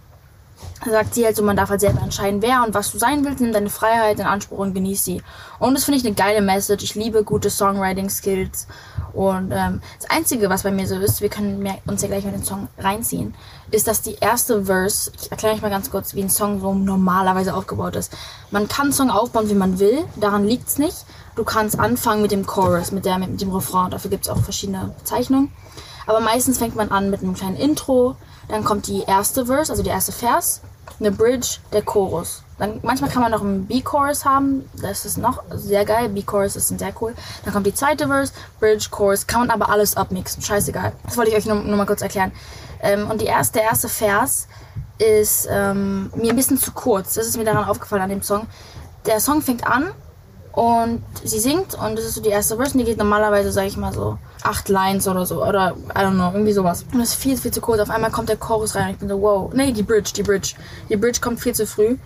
sagt 0.86 1.16
sie 1.16 1.26
halt 1.26 1.36
so, 1.36 1.42
man 1.42 1.58
darf 1.58 1.72
halt 1.72 1.82
selber 1.82 2.04
entscheiden, 2.04 2.44
wer 2.44 2.64
und 2.64 2.76
was 2.76 2.92
du 2.92 3.00
sein 3.00 3.26
willst, 3.26 3.42
nimm 3.42 3.52
deine 3.52 3.72
Freiheit 3.72 4.20
in 4.20 4.28
Anspruch 4.28 4.60
und 4.60 4.76
genieß 4.76 5.04
sie. 5.04 5.24
Und 5.58 5.74
das 5.74 5.86
finde 5.86 6.00
ich 6.00 6.06
eine 6.06 6.14
geile 6.14 6.42
Message. 6.42 6.84
Ich 6.84 6.94
liebe 6.94 7.24
gute 7.24 7.50
Songwriting-Skills. 7.50 8.68
Und 9.14 9.52
ähm, 9.52 9.82
das 10.00 10.12
Einzige, 10.12 10.48
was 10.52 10.62
bei 10.62 10.70
mir 10.70 10.86
so 10.86 10.94
ist, 10.96 11.22
wir 11.22 11.30
können 11.30 11.68
uns 11.88 12.04
ja 12.04 12.08
gleich 12.08 12.24
mal 12.24 12.34
den 12.34 12.44
Song 12.44 12.68
reinziehen, 12.78 13.34
ist, 13.72 13.88
dass 13.88 14.02
die 14.02 14.16
erste 14.16 14.66
Verse, 14.66 15.12
ich 15.20 15.32
erkläre 15.32 15.56
euch 15.56 15.62
mal 15.62 15.70
ganz 15.70 15.92
kurz, 15.92 16.16
wie 16.16 16.22
ein 16.22 16.30
Song 16.30 16.62
so 16.62 16.74
normalerweise 16.74 17.54
aufgebaut 17.54 17.96
ist. 17.96 18.14
Man 18.52 18.68
kann 18.68 18.88
einen 18.88 18.94
Song 18.94 19.10
aufbauen, 19.10 19.50
wie 19.50 19.56
man 19.56 19.80
will, 19.80 20.06
daran 20.16 20.46
liegt's 20.46 20.78
nicht. 20.78 21.06
Du 21.36 21.44
kannst 21.44 21.80
anfangen 21.80 22.22
mit 22.22 22.32
dem 22.32 22.46
Chorus, 22.46 22.92
mit, 22.92 23.06
der, 23.06 23.20
mit 23.20 23.42
dem 23.42 23.52
Refrain, 23.52 23.92
dafür 23.92 24.10
gibt's 24.10 24.30
auch 24.30 24.40
verschiedene 24.40 24.94
Bezeichnungen. 24.98 25.52
Aber 26.06 26.22
meistens 26.22 26.58
fängt 26.58 26.76
man 26.76 26.90
an 26.90 27.10
mit 27.10 27.22
einem 27.22 27.34
kleinen 27.34 27.58
Intro, 27.58 28.16
dann 28.48 28.64
kommt 28.64 28.88
die 28.88 29.02
erste 29.02 29.46
Verse, 29.46 29.72
also 29.72 29.84
die 29.84 29.90
erste 29.90 30.14
Vers, 30.14 30.62
eine 31.00 31.12
Bridge, 31.12 31.58
der 31.74 31.82
Chorus. 31.82 32.44
Dann, 32.58 32.80
manchmal 32.82 33.12
kann 33.12 33.22
man 33.22 33.32
noch 33.32 33.42
einen 33.42 33.68
B-Chorus 33.68 34.26
haben, 34.26 34.68
das 34.82 35.06
ist 35.06 35.18
noch 35.18 35.44
sehr 35.52 35.86
geil. 35.86 36.10
B-Chorus 36.10 36.56
ist 36.56 36.70
sehr 36.70 36.94
cool. 37.02 37.14
Dann 37.44 37.54
kommt 37.54 37.68
die 37.68 37.74
zweite 37.74 38.08
Verse, 38.08 38.34
Bridge, 38.60 38.88
Chorus, 38.90 39.28
kann 39.28 39.42
man 39.42 39.52
aber 39.52 39.70
alles 39.70 39.96
abmixen, 39.96 40.42
scheißegal. 40.42 40.94
Das 41.04 41.18
wollte 41.18 41.32
ich 41.32 41.38
euch 41.38 41.46
nur, 41.46 41.56
nur 41.56 41.78
mal 41.78 41.86
kurz 41.86 42.02
erklären. 42.02 42.32
Ähm, 42.82 43.10
und 43.10 43.22
die 43.22 43.26
erste, 43.26 43.60
der 43.60 43.70
erste 43.70 43.90
Vers 43.90 44.48
ist 44.98 45.48
ähm, 45.50 46.12
mir 46.16 46.32
ein 46.32 46.36
bisschen 46.36 46.58
zu 46.58 46.72
kurz. 46.72 47.16
Das 47.16 47.28
ist 47.28 47.38
mir 47.38 47.46
daran 47.46 47.66
aufgefallen 47.66 48.04
an 48.04 48.10
dem 48.10 48.22
Song. 48.22 48.48
Der 49.06 49.20
Song 49.20 49.42
fängt 49.42 49.66
an 49.66 49.92
und 50.52 51.04
sie 51.24 51.40
singt 51.40 51.76
und 51.76 51.98
das 51.98 52.06
ist 52.06 52.16
so 52.16 52.22
die 52.22 52.30
erste 52.30 52.56
Verse 52.56 52.74
und 52.74 52.80
die 52.80 52.86
geht 52.86 52.98
normalerweise, 52.98 53.52
sag 53.52 53.66
ich 53.66 53.78
mal 53.78 53.94
so, 53.94 54.18
acht 54.44 54.70
Lines 54.70 55.08
oder 55.08 55.26
so. 55.26 55.46
Oder, 55.46 55.76
I 55.96 56.00
don't 56.00 56.16
know, 56.16 56.32
irgendwie 56.34 56.54
sowas. 56.54 56.84
Und 56.92 57.00
das 57.00 57.10
ist 57.10 57.16
viel, 57.16 57.38
viel 57.38 57.52
zu 57.52 57.62
kurz. 57.62 57.80
Auf 57.80 57.90
einmal 57.90 58.12
kommt 58.12 58.30
der 58.30 58.38
Chorus 58.38 58.76
rein 58.76 58.86
und 58.86 58.92
ich 58.92 58.98
bin 58.98 59.10
so, 59.10 59.22
wow. 59.22 59.54
Nee, 59.54 59.72
die 59.72 59.84
Bridge, 59.84 60.12
die 60.16 60.24
Bridge. 60.24 60.56
Die 60.90 60.98
Bridge 60.98 61.20
kommt 61.22 61.40
viel 61.40 61.54
zu 61.54 61.68
früh. 61.68 61.98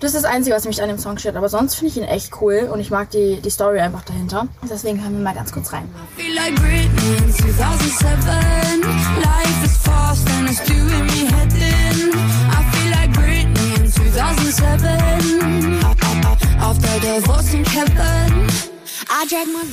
Das 0.00 0.12
ist 0.12 0.24
das 0.24 0.30
Einzige, 0.30 0.54
was 0.54 0.66
mich 0.66 0.82
an 0.82 0.88
dem 0.88 0.98
Song 0.98 1.16
stört. 1.18 1.36
Aber 1.36 1.48
sonst 1.48 1.74
finde 1.76 1.90
ich 1.90 1.96
ihn 1.96 2.04
echt 2.04 2.40
cool 2.40 2.68
und 2.72 2.80
ich 2.80 2.90
mag 2.90 3.10
die, 3.10 3.40
die 3.40 3.50
Story 3.50 3.80
einfach 3.80 4.04
dahinter. 4.04 4.46
Deswegen 4.70 5.02
hören 5.02 5.16
wir 5.16 5.24
mal 5.24 5.34
ganz 5.34 5.52
kurz 5.52 5.72
rein. 5.72 5.88
Feel 6.16 6.34
like 6.34 6.54
Britney 6.56 7.16
in 7.16 7.32
2007. 7.32 8.82
Life 9.22 9.64
is 9.64 9.76
fast 9.78 10.05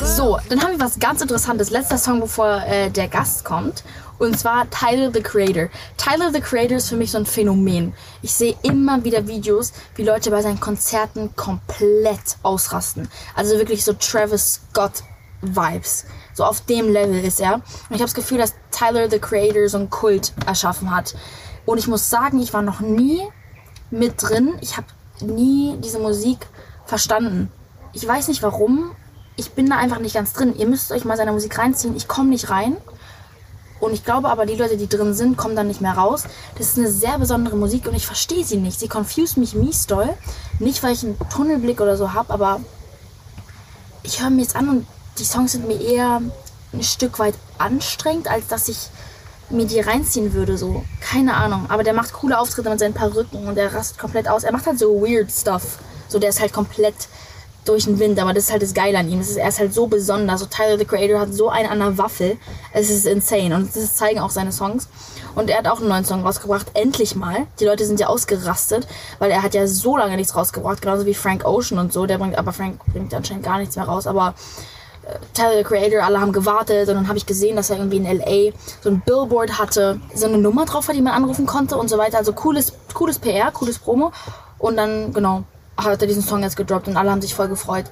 So, 0.02 0.38
dann 0.50 0.62
haben 0.62 0.72
wir 0.72 0.80
was 0.80 1.00
ganz 1.00 1.22
Interessantes. 1.22 1.70
Letzter 1.70 1.98
Song, 1.98 2.20
bevor 2.20 2.62
äh, 2.66 2.90
der 2.90 3.08
Gast 3.08 3.46
kommt. 3.46 3.84
Und 4.20 4.38
zwar 4.38 4.70
Tyler 4.70 5.12
the 5.14 5.22
Creator. 5.22 5.70
Tyler 5.98 6.32
the 6.34 6.42
Creator 6.42 6.78
ist 6.78 6.90
für 6.90 6.98
mich 6.98 7.12
so 7.12 7.18
ein 7.18 7.26
Phänomen. 7.26 7.94
Ich 8.22 8.34
sehe 8.34 8.56
immer 8.64 9.04
wieder 9.04 9.28
Videos, 9.28 9.72
wie 9.96 10.04
Leute 10.04 10.32
bei 10.32 10.42
seinen 10.42 10.60
Konzerten 10.60 11.36
komplett 11.36 12.38
ausrasten. 12.44 13.08
Also 13.36 13.58
wirklich 13.58 13.84
so 13.86 13.94
Travis 13.94 14.62
Scott 14.72 15.04
Vibes. 15.42 16.06
So 16.34 16.44
auf 16.44 16.62
dem 16.62 16.90
Level 16.90 17.24
ist 17.24 17.40
er. 17.40 17.56
Und 17.56 17.64
ich 17.90 17.94
habe 17.94 18.04
das 18.04 18.14
Gefühl, 18.14 18.40
dass 18.40 18.56
Tyler 18.72 19.10
the 19.10 19.20
Creator 19.20 19.68
so 19.70 19.78
einen 19.78 19.90
Kult 19.90 20.34
erschaffen 20.46 20.94
hat. 20.94 21.16
Und 21.66 21.78
ich 21.78 21.88
muss 21.88 22.10
sagen, 22.10 22.42
ich 22.42 22.54
war 22.54 22.62
noch 22.62 22.82
nie 22.82 23.22
mit 23.92 24.22
drin. 24.22 24.56
Ich 24.62 24.76
habe 24.78 24.88
nie 25.22 25.78
diese 25.78 26.00
Musik 26.00 26.48
verstanden. 26.86 27.50
Ich 27.94 28.06
weiß 28.06 28.28
nicht 28.28 28.44
warum. 28.44 28.92
Ich 29.36 29.52
bin 29.52 29.70
da 29.70 29.78
einfach 29.78 30.00
nicht 30.00 30.16
ganz 30.16 30.34
drin. 30.34 30.56
Ihr 30.58 30.68
müsst 30.68 30.92
euch 30.92 31.06
mal 31.06 31.18
seine 31.18 31.32
Musik 31.32 31.58
reinziehen. 31.58 31.96
Ich 31.96 32.08
komme 32.08 32.30
nicht 32.30 32.50
rein. 32.50 32.78
Und 33.80 33.92
ich 33.92 34.06
glaube 34.06 34.30
aber, 34.30 34.46
die 34.46 34.56
Leute, 34.56 34.78
die 34.78 34.88
drin 34.88 35.14
sind, 35.14 35.36
kommen 35.36 35.56
dann 35.56 35.68
nicht 35.68 35.82
mehr 35.82 35.94
raus. 35.94 36.24
Das 36.58 36.70
ist 36.70 36.78
eine 36.78 36.90
sehr 36.90 37.20
besondere 37.20 37.58
Musik 37.58 37.86
und 37.86 37.96
ich 37.96 38.06
verstehe 38.06 38.46
sie 38.46 38.58
nicht. 38.58 38.80
Sie 38.80 38.88
confused 38.88 39.38
mich 39.38 39.56
mies 39.56 39.88
doll. 39.88 40.10
Nicht, 40.60 40.82
weil 40.84 40.94
ich 40.94 41.04
einen 41.04 41.18
Tunnelblick 41.30 41.82
oder 41.82 41.98
so 41.98 42.14
habe, 42.14 42.32
aber 42.34 42.62
ich 44.04 44.22
höre 44.22 44.30
mir 44.30 44.42
jetzt 44.42 44.56
an 44.56 44.70
und 44.70 44.88
die 45.18 45.26
Songs 45.26 45.52
sind 45.52 45.68
mir 45.68 45.82
eher 45.82 46.22
ein 46.72 46.84
Stück 46.84 47.20
weit 47.20 47.36
anstrengend, 47.58 48.30
als 48.30 48.48
dass 48.48 48.70
ich 48.70 48.88
mir 49.50 49.66
die 49.66 49.82
reinziehen 49.82 50.34
würde. 50.34 50.58
So, 50.58 50.84
keine 51.02 51.34
Ahnung. 51.34 51.66
Aber 51.70 51.84
der 51.84 51.94
macht 51.94 52.14
coole 52.14 52.40
Auftritte 52.40 52.70
mit 52.70 52.80
seinen 52.80 52.94
Perücken 52.94 53.48
und 53.48 53.56
der 53.56 53.74
rastet 53.74 53.98
komplett 53.98 54.30
aus. 54.30 54.44
Er 54.44 54.54
macht 54.54 54.66
halt 54.66 54.80
so 54.80 55.02
weird 55.02 55.30
Stuff. 55.32 55.80
So, 56.08 56.20
der 56.20 56.30
ist 56.30 56.40
halt 56.40 56.54
komplett 56.54 56.96
durch 57.66 57.86
den 57.86 58.00
Wind, 58.00 58.20
aber 58.20 58.34
das 58.34 58.46
ist 58.46 58.52
halt 58.52 58.62
das 58.62 58.74
Geile 58.74 58.98
an 58.98 59.10
ihm. 59.10 59.20
Das 59.20 59.30
ist, 59.30 59.38
er 59.38 59.48
ist 59.48 59.60
halt 59.60 59.74
so 59.74 59.88
besonders. 59.88 60.42
So 60.42 60.46
Tyler 60.48 60.78
the 60.78 60.86
Creator 60.86 61.20
hat 61.20 61.34
so 61.34 61.50
einen 61.50 61.70
an 61.70 61.80
der 61.80 61.98
Waffel. 61.98 62.38
Es 62.74 62.90
ist 62.90 63.06
insane. 63.06 63.56
Und 63.56 63.76
das 63.76 63.96
zeigen 63.96 64.20
auch 64.20 64.30
seine 64.30 64.52
Songs. 64.52 64.88
Und 65.36 65.50
er 65.50 65.60
hat 65.60 65.68
auch 65.68 65.80
einen 65.80 65.90
neuen 65.90 66.06
Song 66.06 66.24
rausgebracht. 66.24 66.68
Endlich 66.74 67.16
mal. 67.16 67.48
Die 67.60 67.66
Leute 67.66 67.86
sind 67.86 68.00
ja 68.00 68.08
ausgerastet, 68.08 68.88
weil 69.20 69.32
er 69.32 69.44
hat 69.44 69.54
ja 69.54 69.68
so 69.68 69.98
lange 69.98 70.16
nichts 70.16 70.36
rausgebracht. 70.36 70.82
Genauso 70.82 71.06
wie 71.06 71.14
Frank 71.14 71.46
Ocean 71.46 71.80
und 71.80 71.94
so. 71.94 72.06
Der 72.06 72.18
bringt, 72.18 72.38
aber 72.38 72.54
Frank 72.54 72.80
bringt 72.92 73.14
anscheinend 73.14 73.44
gar 73.44 73.58
nichts 73.58 73.76
mehr 73.76 73.86
raus. 73.86 74.08
Aber 74.08 74.36
äh, 75.04 75.16
Tyler 75.34 75.58
the 75.58 75.64
Creator, 75.64 76.04
alle 76.04 76.20
haben 76.20 76.34
gewartet 76.34 76.90
und 76.90 76.96
dann 76.96 77.08
habe 77.08 77.18
ich 77.18 77.26
gesehen, 77.26 77.56
dass 77.56 77.70
er 77.70 77.78
irgendwie 77.78 77.98
in 77.98 78.06
LA 78.06 78.52
so 78.82 78.90
ein 78.90 79.02
Billboard 79.06 79.58
hatte, 79.58 80.00
so 80.14 80.26
eine 80.26 80.38
Nummer 80.38 80.66
drauf 80.66 80.88
hat, 80.88 80.96
die 80.96 81.02
man 81.02 81.14
anrufen 81.14 81.46
konnte 81.46 81.78
und 81.78 81.90
so 81.90 81.98
weiter. 81.98 82.18
Also 82.18 82.34
cooles, 82.34 82.74
cooles 82.94 83.20
PR, 83.20 83.52
cooles 83.52 83.80
Promo. 83.80 84.12
Und 84.60 84.78
dann, 84.78 85.14
genau, 85.14 85.44
hat 85.78 86.02
er 86.02 86.08
diesen 86.08 86.24
Song 86.24 86.44
jetzt 86.44 86.56
gedroppt 86.56 86.88
und 86.88 86.98
alle 86.98 87.12
haben 87.12 87.22
sich 87.22 87.34
voll 87.34 87.48
gefreut. 87.48 87.86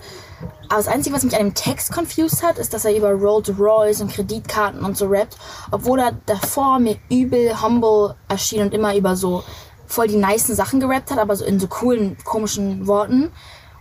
Aber 0.69 0.77
das 0.77 0.87
Einzige, 0.87 1.15
was 1.15 1.23
mich 1.23 1.35
an 1.35 1.47
dem 1.47 1.53
Text 1.53 1.93
confused 1.93 2.43
hat, 2.43 2.57
ist, 2.57 2.73
dass 2.73 2.85
er 2.85 2.95
über 2.95 3.11
Rolls 3.11 3.51
Royce 3.57 4.01
und 4.01 4.13
Kreditkarten 4.13 4.83
und 4.83 4.97
so 4.97 5.07
rappt, 5.07 5.37
obwohl 5.71 5.99
er 5.99 6.13
davor 6.25 6.79
mir 6.79 6.97
übel 7.09 7.61
humble 7.61 8.15
erschien 8.27 8.61
und 8.61 8.73
immer 8.73 8.95
über 8.95 9.15
so 9.15 9.43
voll 9.87 10.07
die 10.07 10.15
nicen 10.15 10.55
Sachen 10.55 10.79
gerappt 10.79 11.11
hat, 11.11 11.19
aber 11.19 11.35
so 11.35 11.45
in 11.45 11.59
so 11.59 11.67
coolen, 11.67 12.17
komischen 12.23 12.87
Worten. 12.87 13.31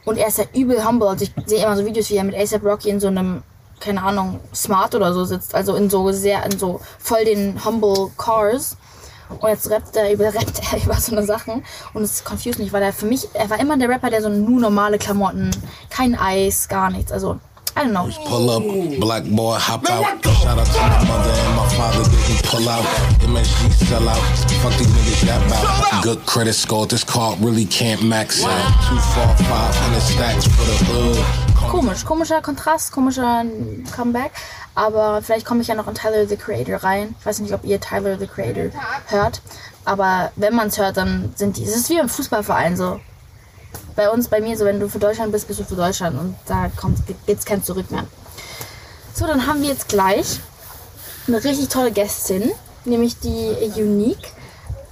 Und 0.04 0.19
er 0.19 0.28
ist 0.28 0.38
ja 0.38 0.45
übel 0.54 0.85
humble. 0.85 1.09
Also 1.09 1.25
ich 1.25 1.33
sehe 1.47 1.64
immer 1.64 1.76
so 1.76 1.85
Videos, 1.85 2.11
wie 2.11 2.16
er 2.16 2.25
mit 2.25 2.35
ASAP 2.35 2.64
Rocky 2.64 2.90
in 2.90 3.00
so 3.00 3.09
einem, 3.09 3.42
keine 3.80 4.02
Ahnung, 4.02 4.40
Smart 4.54 4.95
oder 4.95 5.12
so 5.12 5.25
sitzt. 5.25 5.54
Also 5.54 5.75
in 5.75 5.90
so 5.90 6.11
sehr, 6.11 6.45
in 6.45 6.59
so 6.59 6.80
voll 6.99 7.25
den 7.25 7.64
humble 7.64 8.11
Cars. 8.16 8.76
Und 9.38 9.49
jetzt 9.49 9.70
rappt 9.70 9.96
er 9.96 10.12
über, 10.12 10.26
rappt 10.34 10.60
er 10.72 10.82
über 10.84 10.94
so 10.94 11.12
eine 11.12 11.25
Sachen. 11.25 11.62
Und 11.94 12.02
es 12.02 12.25
confused 12.25 12.58
mich, 12.58 12.72
weil 12.72 12.82
er 12.82 12.92
für 12.92 13.06
mich, 13.06 13.28
er 13.34 13.49
war 13.50 13.60
immer 13.60 13.76
der 13.76 13.88
Rapper, 13.88 14.10
der 14.10 14.22
so 14.22 14.28
nur 14.28 14.60
normale 14.60 14.99
Klamotten, 14.99 15.50
kein 15.88 16.18
Eis, 16.18 16.68
gar 16.68 16.90
nichts. 16.90 17.12
Also, 17.12 17.38
I 17.76 17.84
don't 17.84 17.92
know. 17.92 18.10
Pull 18.26 18.50
up, 18.50 19.00
black 19.00 19.25
boy, 19.25 19.56
hop 19.56 19.88
out. 19.88 20.04
Shout 20.25 20.58
out 20.58 20.66
to 20.66 20.80
my 20.80 21.04
mother 21.06 21.30
and 21.30 21.56
my 21.56 21.68
father, 21.76 22.02
didn't 22.02 22.44
pull 22.44 22.68
out. 22.68 22.84
MSG 23.20 23.72
sell 23.87 24.08
out. 24.08 24.18
Fuck 24.60 24.76
these 24.76 24.88
niggas 24.88 25.26
that 25.26 25.40
bout. 25.49 26.02
Good 26.02 26.26
credit 26.26 26.54
score, 26.54 26.87
this 26.87 27.04
card 27.04 27.38
really 27.40 27.64
can't 27.64 28.02
max 28.02 28.42
out. 28.44 28.50
Two, 28.88 28.99
four, 29.14 29.46
five 29.46 29.75
hundred 29.76 30.00
stacks 30.00 30.46
for 30.46 30.64
the 30.64 30.76
hood. 30.90 31.50
Komisch, 31.70 32.04
komischer 32.04 32.42
Kontrast, 32.42 32.90
komischer 32.90 33.44
Comeback. 33.94 34.32
Aber 34.74 35.22
vielleicht 35.22 35.46
komme 35.46 35.62
ich 35.62 35.68
ja 35.68 35.76
noch 35.76 35.86
in 35.86 35.94
Tyler 35.94 36.26
the 36.26 36.36
Creator 36.36 36.82
rein. 36.82 37.14
Ich 37.20 37.24
weiß 37.26 37.38
nicht, 37.38 37.54
ob 37.54 37.64
ihr 37.64 37.80
Tyler 37.80 38.18
the 38.18 38.26
Creator 38.26 38.70
hört. 39.06 39.40
Aber 39.84 40.32
wenn 40.34 40.54
man 40.54 40.68
es 40.68 40.78
hört, 40.78 40.96
dann 40.96 41.32
sind 41.36 41.56
die. 41.56 41.62
Es 41.62 41.76
ist 41.76 41.88
wie 41.88 41.98
im 41.98 42.08
Fußballverein 42.08 42.76
so. 42.76 43.00
Bei 43.94 44.10
uns, 44.10 44.28
bei 44.28 44.40
mir, 44.40 44.58
so 44.58 44.64
wenn 44.64 44.80
du 44.80 44.88
für 44.88 44.98
Deutschland 44.98 45.30
bist, 45.30 45.46
bist 45.46 45.60
du 45.60 45.64
für 45.64 45.76
Deutschland 45.76 46.18
und 46.18 46.34
da 46.46 46.70
kommt 46.76 46.98
jetzt 47.26 47.46
kein 47.46 47.62
Zurück 47.62 47.90
mehr. 47.92 48.04
So, 49.14 49.26
dann 49.26 49.46
haben 49.46 49.62
wir 49.62 49.68
jetzt 49.68 49.88
gleich 49.88 50.40
eine 51.28 51.42
richtig 51.42 51.68
tolle 51.68 51.92
Gästin, 51.92 52.50
nämlich 52.84 53.20
die 53.20 53.54
Unique. 53.76 54.32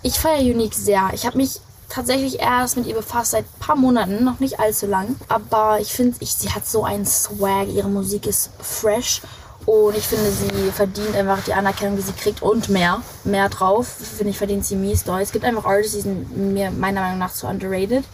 Ich 0.02 0.18
feiere 0.20 0.42
Unique 0.42 0.74
sehr. 0.74 1.10
Ich 1.12 1.26
habe 1.26 1.38
mich 1.38 1.60
tatsächlich 1.88 2.40
erst 2.40 2.76
mit 2.76 2.86
ihr 2.86 2.94
befasst 2.94 3.32
seit 3.32 3.44
ein 3.44 3.60
paar 3.60 3.76
Monaten, 3.76 4.24
noch 4.24 4.40
nicht 4.40 4.60
allzu 4.60 4.86
lang. 4.86 5.16
Aber 5.28 5.80
ich 5.80 5.92
finde, 5.92 6.16
ich, 6.20 6.34
sie 6.34 6.50
hat 6.50 6.66
so 6.66 6.84
einen 6.84 7.06
Swag, 7.06 7.68
ihre 7.68 7.88
Musik 7.88 8.26
ist 8.26 8.50
fresh 8.60 9.22
und 9.68 9.94
ich 9.96 10.06
finde, 10.06 10.30
sie 10.30 10.70
verdient 10.72 11.14
einfach 11.14 11.44
die 11.44 11.52
Anerkennung, 11.52 11.96
die 11.96 12.02
sie 12.02 12.12
kriegt 12.12 12.40
und 12.40 12.70
mehr. 12.70 13.02
Mehr 13.24 13.50
drauf. 13.50 13.86
Finde 13.86 14.30
ich, 14.30 14.38
verdient 14.38 14.64
sie 14.64 14.76
mies 14.76 15.04
doll. 15.04 15.20
Es 15.20 15.30
gibt 15.30 15.44
einfach 15.44 15.66
Artists, 15.66 15.94
die 15.94 16.00
sind 16.00 16.54
mir 16.54 16.70
meiner 16.70 17.02
Meinung 17.02 17.18
nach 17.18 17.34
zu 17.34 17.46
underrated. 17.46 18.04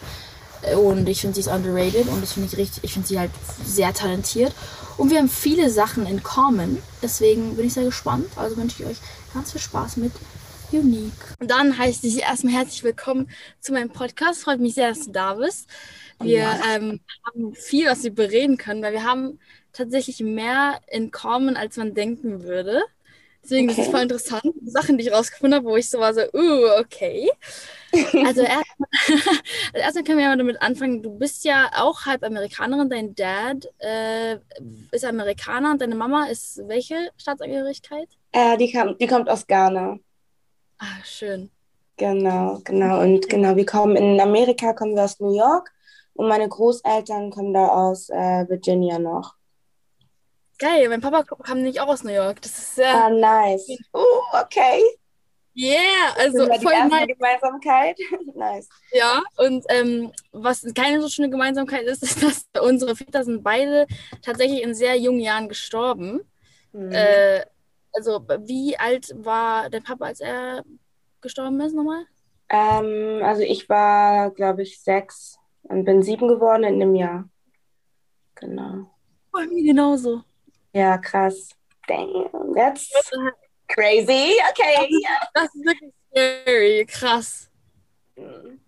Und 0.76 1.08
ich 1.08 1.20
finde, 1.20 1.34
sie 1.34 1.42
ist 1.42 1.48
underrated 1.48 2.08
und 2.08 2.22
das 2.22 2.32
finde 2.32 2.48
ich 2.50 2.56
richtig, 2.56 2.82
ich 2.82 2.92
finde 2.94 3.06
sie 3.06 3.20
halt 3.20 3.30
sehr 3.64 3.94
talentiert. 3.94 4.52
Und 4.96 5.10
wir 5.10 5.18
haben 5.18 5.28
viele 5.28 5.70
Sachen 5.70 6.06
in 6.06 6.24
common. 6.24 6.82
Deswegen 7.02 7.54
bin 7.54 7.66
ich 7.66 7.74
sehr 7.74 7.84
gespannt. 7.84 8.26
Also 8.34 8.56
wünsche 8.56 8.82
ich 8.82 8.88
euch 8.88 8.98
ganz 9.32 9.52
viel 9.52 9.60
Spaß 9.60 9.98
mit 9.98 10.12
Unique. 10.74 11.12
Und 11.38 11.50
dann 11.52 11.78
heiße 11.78 12.04
ich 12.04 12.20
erstmal 12.22 12.54
herzlich 12.54 12.82
willkommen 12.82 13.28
zu 13.60 13.72
meinem 13.72 13.90
Podcast. 13.90 14.42
Freut 14.42 14.58
mich 14.58 14.74
sehr, 14.74 14.88
dass 14.88 15.04
du 15.04 15.12
da 15.12 15.34
bist. 15.34 15.68
Wir 16.20 16.48
ähm, 16.68 17.00
haben 17.24 17.54
viel, 17.54 17.86
was 17.86 18.02
wir 18.02 18.12
bereden 18.12 18.56
können, 18.56 18.82
weil 18.82 18.92
wir 18.92 19.04
haben 19.04 19.38
tatsächlich 19.72 20.18
mehr 20.18 20.80
in 20.90 21.12
common, 21.12 21.56
als 21.56 21.76
man 21.76 21.94
denken 21.94 22.42
würde. 22.42 22.82
Deswegen 23.44 23.70
okay. 23.70 23.80
ist 23.80 23.86
es 23.86 23.92
voll 23.92 24.02
interessant. 24.02 24.42
Sachen, 24.64 24.98
die 24.98 25.04
ich 25.04 25.12
rausgefunden 25.12 25.54
habe, 25.54 25.68
wo 25.68 25.76
ich 25.76 25.88
so 25.88 26.00
war, 26.00 26.12
so, 26.12 26.22
uh, 26.22 26.80
okay. 26.80 27.30
Also 28.26 28.42
erstmal 28.42 28.88
erst 29.74 30.04
können 30.04 30.18
wir 30.18 30.24
ja 30.24 30.34
damit 30.34 30.60
anfangen. 30.60 31.04
Du 31.04 31.16
bist 31.16 31.44
ja 31.44 31.70
auch 31.76 32.04
halb 32.04 32.24
Amerikanerin. 32.24 32.90
Dein 32.90 33.14
Dad 33.14 33.68
äh, 33.78 34.38
ist 34.90 35.04
Amerikaner 35.04 35.70
und 35.70 35.80
deine 35.80 35.94
Mama 35.94 36.26
ist 36.26 36.62
welche 36.66 37.10
Staatsangehörigkeit? 37.16 38.08
Äh, 38.32 38.56
die, 38.56 38.72
kam, 38.72 38.98
die 38.98 39.06
kommt 39.06 39.28
aus 39.28 39.46
Ghana. 39.46 40.00
Ah, 40.78 41.04
schön. 41.04 41.50
Genau, 41.96 42.60
genau. 42.64 43.00
Und 43.00 43.28
genau, 43.28 43.56
wir 43.56 43.66
kommen 43.66 43.96
in 43.96 44.20
Amerika, 44.20 44.72
kommen 44.72 44.96
wir 44.96 45.04
aus 45.04 45.20
New 45.20 45.36
York 45.36 45.72
und 46.14 46.28
meine 46.28 46.48
Großeltern 46.48 47.30
kommen 47.30 47.54
da 47.54 47.68
aus 47.68 48.08
äh, 48.10 48.48
Virginia 48.48 48.98
noch. 48.98 49.34
Geil, 50.58 50.88
mein 50.88 51.00
Papa 51.00 51.22
kam 51.22 51.62
nicht 51.62 51.80
auch 51.80 51.88
aus 51.88 52.04
New 52.04 52.12
York. 52.12 52.40
Das 52.42 52.56
ist 52.58 52.76
sehr. 52.76 53.04
Ah, 53.04 53.10
nice. 53.10 53.68
Uh, 53.92 54.38
okay. 54.40 54.80
Yeah, 55.56 56.12
also 56.16 56.46
voll 56.46 56.58
die 56.58 56.88
nice. 56.88 57.06
Gemeinsamkeit. 57.06 57.96
nice. 58.34 58.68
Ja, 58.92 59.22
und 59.36 59.64
ähm, 59.68 60.12
was 60.32 60.64
keine 60.74 61.00
so 61.00 61.08
schöne 61.08 61.30
Gemeinsamkeit 61.30 61.84
ist, 61.84 62.02
ist, 62.02 62.22
dass 62.22 62.46
unsere 62.60 62.96
Väter 62.96 63.24
sind 63.24 63.42
beide 63.44 63.86
tatsächlich 64.22 64.62
in 64.62 64.74
sehr 64.74 64.96
jungen 64.96 65.20
Jahren 65.20 65.48
gestorben. 65.48 66.20
Mhm. 66.72 66.90
Äh, 66.90 67.44
also, 67.94 68.24
wie 68.40 68.76
alt 68.76 69.12
war 69.16 69.70
dein 69.70 69.82
Papa, 69.82 70.06
als 70.06 70.20
er 70.20 70.64
gestorben 71.20 71.60
ist 71.60 71.74
nochmal? 71.74 72.04
Ähm, 72.48 73.22
also, 73.22 73.42
ich 73.42 73.68
war, 73.68 74.30
glaube 74.30 74.62
ich, 74.62 74.80
sechs 74.80 75.38
und 75.62 75.84
bin 75.84 76.02
sieben 76.02 76.28
geworden 76.28 76.64
in 76.64 76.82
einem 76.82 76.94
Jahr. 76.94 77.28
Genau. 78.34 78.90
Bei 79.32 79.46
mir 79.46 79.62
genauso. 79.62 80.22
Ja, 80.72 80.98
krass. 80.98 81.50
Damn, 81.86 82.54
that's 82.54 82.90
crazy. 83.68 84.34
Okay. 84.50 84.88
Das 85.34 85.54
ist 85.54 85.64
wirklich 85.64 85.92
scary, 86.10 86.86
krass. 86.86 87.50
Hm. 88.16 88.60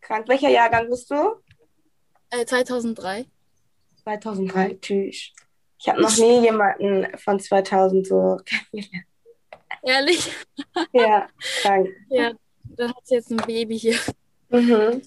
Krank. 0.00 0.28
Welcher 0.28 0.48
Jahrgang 0.48 0.88
bist 0.90 1.10
du? 1.10 1.40
Äh, 2.30 2.44
2003. 2.44 3.26
2003, 4.02 4.78
tschüss. 4.80 5.32
Ich 5.82 5.88
habe 5.88 6.00
noch 6.00 6.16
nie 6.16 6.40
jemanden 6.42 7.06
von 7.18 7.40
2000 7.40 8.06
so 8.06 8.38
kennengelernt. 8.46 9.06
Ehrlich? 9.82 10.30
Ja, 10.92 11.26
krank. 11.60 11.88
Ja, 12.08 12.30
dann 12.76 12.90
hat 12.90 13.04
sie 13.04 13.16
jetzt 13.16 13.32
ein 13.32 13.38
Baby 13.38 13.76
hier. 13.76 13.98
Mhm. 14.50 15.02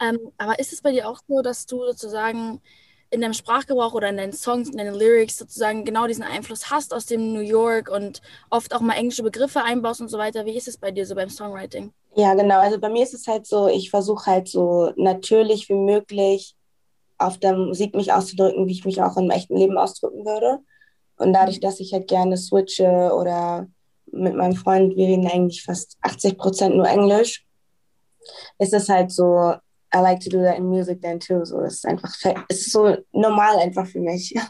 Ähm, 0.00 0.18
aber 0.38 0.58
ist 0.58 0.72
es 0.72 0.80
bei 0.80 0.92
dir 0.92 1.06
auch 1.06 1.20
so, 1.28 1.42
dass 1.42 1.66
du 1.66 1.84
sozusagen 1.84 2.62
in 3.10 3.20
deinem 3.20 3.34
Sprachgebrauch 3.34 3.92
oder 3.92 4.08
in 4.08 4.16
deinen 4.16 4.32
Songs, 4.32 4.70
in 4.70 4.78
deinen 4.78 4.94
Lyrics 4.94 5.36
sozusagen 5.36 5.84
genau 5.84 6.06
diesen 6.06 6.24
Einfluss 6.24 6.70
hast 6.70 6.94
aus 6.94 7.04
dem 7.04 7.34
New 7.34 7.40
York 7.40 7.90
und 7.90 8.22
oft 8.48 8.74
auch 8.74 8.80
mal 8.80 8.94
englische 8.94 9.22
Begriffe 9.22 9.62
einbaust 9.62 10.00
und 10.00 10.08
so 10.08 10.16
weiter. 10.16 10.46
Wie 10.46 10.56
ist 10.56 10.68
es 10.68 10.78
bei 10.78 10.90
dir 10.90 11.04
so 11.04 11.14
beim 11.14 11.28
Songwriting? 11.28 11.92
Ja, 12.14 12.32
genau. 12.32 12.60
Also 12.60 12.80
bei 12.80 12.88
mir 12.88 13.02
ist 13.02 13.14
es 13.14 13.26
halt 13.26 13.46
so, 13.46 13.68
ich 13.68 13.90
versuche 13.90 14.24
halt 14.24 14.48
so 14.48 14.92
natürlich 14.96 15.68
wie 15.68 15.74
möglich 15.74 16.56
auf 17.18 17.38
der 17.38 17.56
Musik 17.56 17.94
mich 17.94 18.12
auszudrücken, 18.12 18.66
wie 18.66 18.72
ich 18.72 18.84
mich 18.84 19.00
auch 19.02 19.16
im 19.16 19.30
echten 19.30 19.56
Leben 19.56 19.78
ausdrücken 19.78 20.24
würde. 20.24 20.58
Und 21.16 21.32
dadurch, 21.32 21.60
dass 21.60 21.80
ich 21.80 21.92
halt 21.92 22.08
gerne 22.08 22.36
switche 22.36 23.10
oder 23.14 23.66
mit 24.12 24.34
meinem 24.34 24.54
Freund, 24.54 24.96
wir 24.96 25.06
reden 25.06 25.26
eigentlich 25.26 25.62
fast 25.62 25.96
80 26.02 26.36
Prozent 26.36 26.76
nur 26.76 26.88
Englisch, 26.88 27.44
ist 28.58 28.74
es 28.74 28.88
halt 28.88 29.10
so, 29.10 29.54
I 29.94 29.98
like 29.98 30.20
to 30.20 30.30
do 30.30 30.42
that 30.42 30.58
in 30.58 30.68
music 30.68 31.00
then 31.00 31.20
too. 31.20 31.44
So, 31.44 31.60
es 31.60 31.74
ist 31.74 31.86
einfach, 31.86 32.12
es 32.48 32.66
ist 32.66 32.72
so 32.72 32.96
normal 33.12 33.56
einfach 33.58 33.86
für 33.86 34.00
mich. 34.00 34.34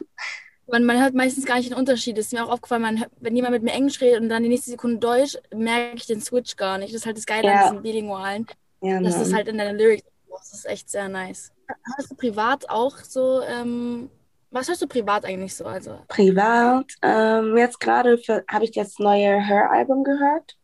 Man, 0.68 0.82
man 0.82 1.00
hört 1.00 1.14
meistens 1.14 1.46
gar 1.46 1.58
nicht 1.58 1.70
den 1.70 1.78
Unterschied. 1.78 2.18
Es 2.18 2.26
ist 2.26 2.32
mir 2.32 2.44
auch 2.44 2.50
aufgefallen, 2.50 2.82
man, 2.82 3.04
wenn 3.20 3.37
jemand 3.37 3.52
mit 3.52 3.62
mir 3.62 3.70
Englisch 3.70 4.00
redet 4.00 4.20
und 4.20 4.28
dann 4.28 4.42
die 4.42 4.49
nächste 4.49 4.73
Sekunde 4.73 4.99
Deutsch, 4.99 5.38
merke 5.54 5.99
ich 5.99 6.06
den 6.06 6.20
Switch 6.20 6.56
gar 6.56 6.78
nicht. 6.78 6.92
Das 6.92 7.02
ist 7.02 7.06
halt 7.06 7.16
das 7.16 7.25
Geile 7.25 7.46
ja. 7.46 7.54
an 7.54 7.62
diesen 7.68 7.82
Bilingualen. 7.82 8.49
Ja, 8.82 9.00
das 9.00 9.20
ist 9.20 9.32
halt 9.32 9.46
in 9.46 9.58
deiner 9.58 9.75
Lyrics. 9.75 10.02
Das 10.28 10.52
ist 10.52 10.66
echt 10.66 10.90
sehr 10.90 11.08
nice. 11.08 11.52
Hast 11.96 12.11
du 12.11 12.14
privat 12.14 12.68
auch 12.68 12.96
so, 12.99 13.42
ähm, 13.42 14.11
was 14.50 14.68
hörst 14.68 14.82
du 14.82 14.87
privat 14.87 15.25
eigentlich 15.25 15.54
so? 15.54 15.64
Also? 15.66 15.99
Privat, 16.08 16.87
ähm, 17.02 17.56
jetzt 17.56 17.80
gerade 17.80 18.18
habe 18.49 18.64
ich 18.64 18.73
das 18.73 18.99
neue 18.99 19.40
Her-Album 19.40 20.04
gehört. 20.04 20.56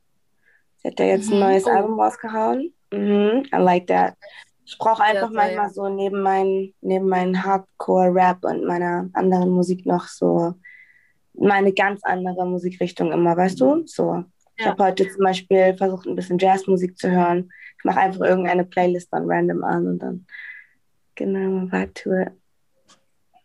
Sie 0.79 0.89
hat 0.89 0.99
ja 0.99 1.07
jetzt 1.07 1.29
mhm. 1.29 1.35
ein 1.35 1.41
neues 1.41 1.67
oh. 1.67 1.71
Album 1.71 2.01
rausgehauen. 2.01 2.73
Mhm, 2.93 3.45
I 3.53 3.57
like 3.59 3.87
that. 3.87 4.15
Ich 4.65 4.79
brauche 4.79 5.03
einfach 5.03 5.31
ja, 5.31 5.37
manchmal 5.37 5.71
so 5.71 5.89
neben 5.89 6.23
meinen 6.23 6.75
neben 6.81 7.09
meinen 7.09 7.45
Hardcore-Rap 7.45 8.45
und 8.45 8.65
meiner 8.65 9.09
anderen 9.13 9.51
Musik 9.51 9.87
noch 9.87 10.07
so 10.07 10.55
meine 11.35 11.73
ganz 11.73 12.03
andere 12.05 12.47
Musikrichtung 12.47 13.13
immer, 13.13 13.37
weißt 13.37 13.61
du? 13.61 13.87
So. 13.87 14.25
Ich 14.57 14.67
habe 14.67 14.85
heute 14.85 15.09
zum 15.09 15.25
Beispiel 15.25 15.75
versucht, 15.77 16.07
ein 16.07 16.15
bisschen 16.15 16.39
Jazzmusik 16.39 16.97
zu 16.97 17.11
hören. 17.11 17.51
Ich 17.79 17.85
mache 17.85 18.01
einfach 18.01 18.21
irgendeine 18.21 18.65
Playlist 18.65 19.13
dann 19.13 19.25
random 19.29 19.65
an 19.65 19.87
und 19.87 19.99
dann 19.99 20.27
genau, 21.15 21.69
it 21.73 22.05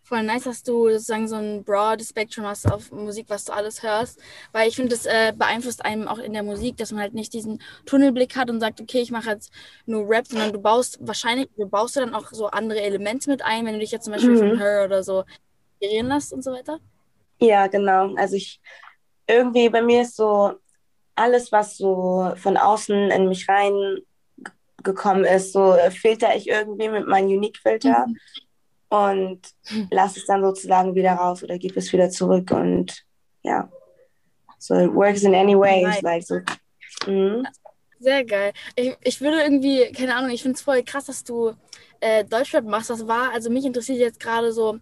voll 0.07 0.23
nice, 0.23 0.45
dass 0.45 0.63
du 0.63 0.89
sozusagen 0.89 1.27
so 1.27 1.35
ein 1.35 1.63
broad 1.63 2.01
Spectrum 2.01 2.45
hast 2.45 2.71
auf 2.71 2.91
Musik, 2.91 3.25
was 3.27 3.45
du 3.45 3.53
alles 3.53 3.83
hörst. 3.83 4.19
Weil 4.53 4.69
ich 4.69 4.75
finde, 4.75 4.91
das 4.91 5.05
äh, 5.05 5.33
beeinflusst 5.35 5.83
einem 5.83 6.07
auch 6.07 6.19
in 6.19 6.33
der 6.33 6.43
Musik, 6.43 6.77
dass 6.77 6.91
man 6.91 7.01
halt 7.01 7.13
nicht 7.13 7.33
diesen 7.33 7.61
Tunnelblick 7.85 8.35
hat 8.35 8.49
und 8.49 8.59
sagt, 8.59 8.79
okay, 8.79 8.99
ich 8.99 9.11
mache 9.11 9.31
jetzt 9.31 9.51
nur 9.85 10.07
Rap, 10.09 10.25
sondern 10.27 10.53
du 10.53 10.59
baust 10.59 10.97
wahrscheinlich, 11.01 11.49
du 11.57 11.67
baust 11.67 11.95
du 11.95 11.99
dann 11.99 12.15
auch 12.15 12.31
so 12.31 12.47
andere 12.47 12.81
Elemente 12.81 13.29
mit 13.29 13.43
ein, 13.43 13.65
wenn 13.65 13.73
du 13.73 13.79
dich 13.79 13.91
jetzt 13.91 14.05
zum 14.05 14.13
Beispiel 14.13 14.31
mhm. 14.31 14.37
von 14.37 14.59
Her 14.59 14.85
oder 14.85 15.03
so 15.03 15.25
inspirieren 15.79 16.07
lässt 16.07 16.33
und 16.33 16.43
so 16.43 16.51
weiter. 16.51 16.79
Ja, 17.39 17.67
genau. 17.67 18.15
Also 18.15 18.35
ich 18.35 18.61
irgendwie 19.27 19.69
bei 19.69 19.81
mir 19.81 20.03
ist 20.03 20.15
so 20.15 20.53
alles, 21.15 21.51
was 21.51 21.77
so 21.77 22.31
von 22.37 22.55
außen 22.55 23.11
in 23.11 23.27
mich 23.27 23.45
reingekommen 24.79 25.25
ist, 25.25 25.53
so 25.53 25.75
filter 25.89 26.35
ich 26.35 26.47
irgendwie 26.47 26.89
mit 26.89 27.07
meinem 27.07 27.27
Unique-Filter. 27.27 28.07
Mhm 28.07 28.17
und 28.89 29.41
lasse 29.91 30.19
es 30.19 30.25
dann 30.25 30.41
sozusagen 30.41 30.95
wieder 30.95 31.13
raus 31.13 31.43
oder 31.43 31.57
gebe 31.57 31.79
es 31.79 31.91
wieder 31.91 32.09
zurück 32.09 32.51
und 32.51 33.03
ja. 33.43 33.69
So 34.59 34.75
it 34.75 34.93
works 34.93 35.23
in 35.23 35.35
any 35.35 35.57
way. 35.57 35.83
Nice. 35.83 36.01
Like 36.01 36.23
so. 36.23 36.39
Mhm. 37.05 37.45
Sehr 37.99 38.23
geil. 38.23 38.53
Ich, 38.75 38.95
ich 39.01 39.21
würde 39.21 39.41
irgendwie, 39.41 39.91
keine 39.91 40.15
Ahnung, 40.15 40.31
ich 40.31 40.41
finde 40.41 40.55
es 40.55 40.61
voll 40.61 40.83
krass, 40.83 41.05
dass 41.05 41.23
du 41.23 41.53
äh, 41.99 42.23
Deutschrap 42.23 42.63
machst. 42.63 42.89
Das 42.89 43.07
war, 43.07 43.33
also 43.33 43.49
mich 43.49 43.65
interessiert 43.65 43.99
jetzt 43.99 44.19
gerade 44.19 44.51
so, 44.51 44.79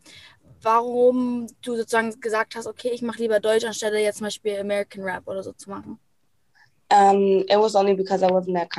warum 0.61 1.47
du 1.61 1.75
sozusagen 1.75 2.19
gesagt 2.19 2.55
hast, 2.55 2.67
okay, 2.67 2.89
ich 2.89 3.01
mache 3.01 3.19
lieber 3.19 3.39
Deutsch, 3.39 3.65
anstelle 3.65 4.01
jetzt 4.01 4.17
zum 4.17 4.27
Beispiel 4.27 4.59
American 4.59 5.03
Rap 5.03 5.27
oder 5.27 5.43
so 5.43 5.51
zu 5.53 5.69
machen. 5.69 5.99
Um, 6.91 7.43
it 7.49 7.57
was 7.57 7.75
only 7.75 7.95
because 7.95 8.23
I 8.23 8.27
wasn't 8.27 8.55
that 8.55 8.69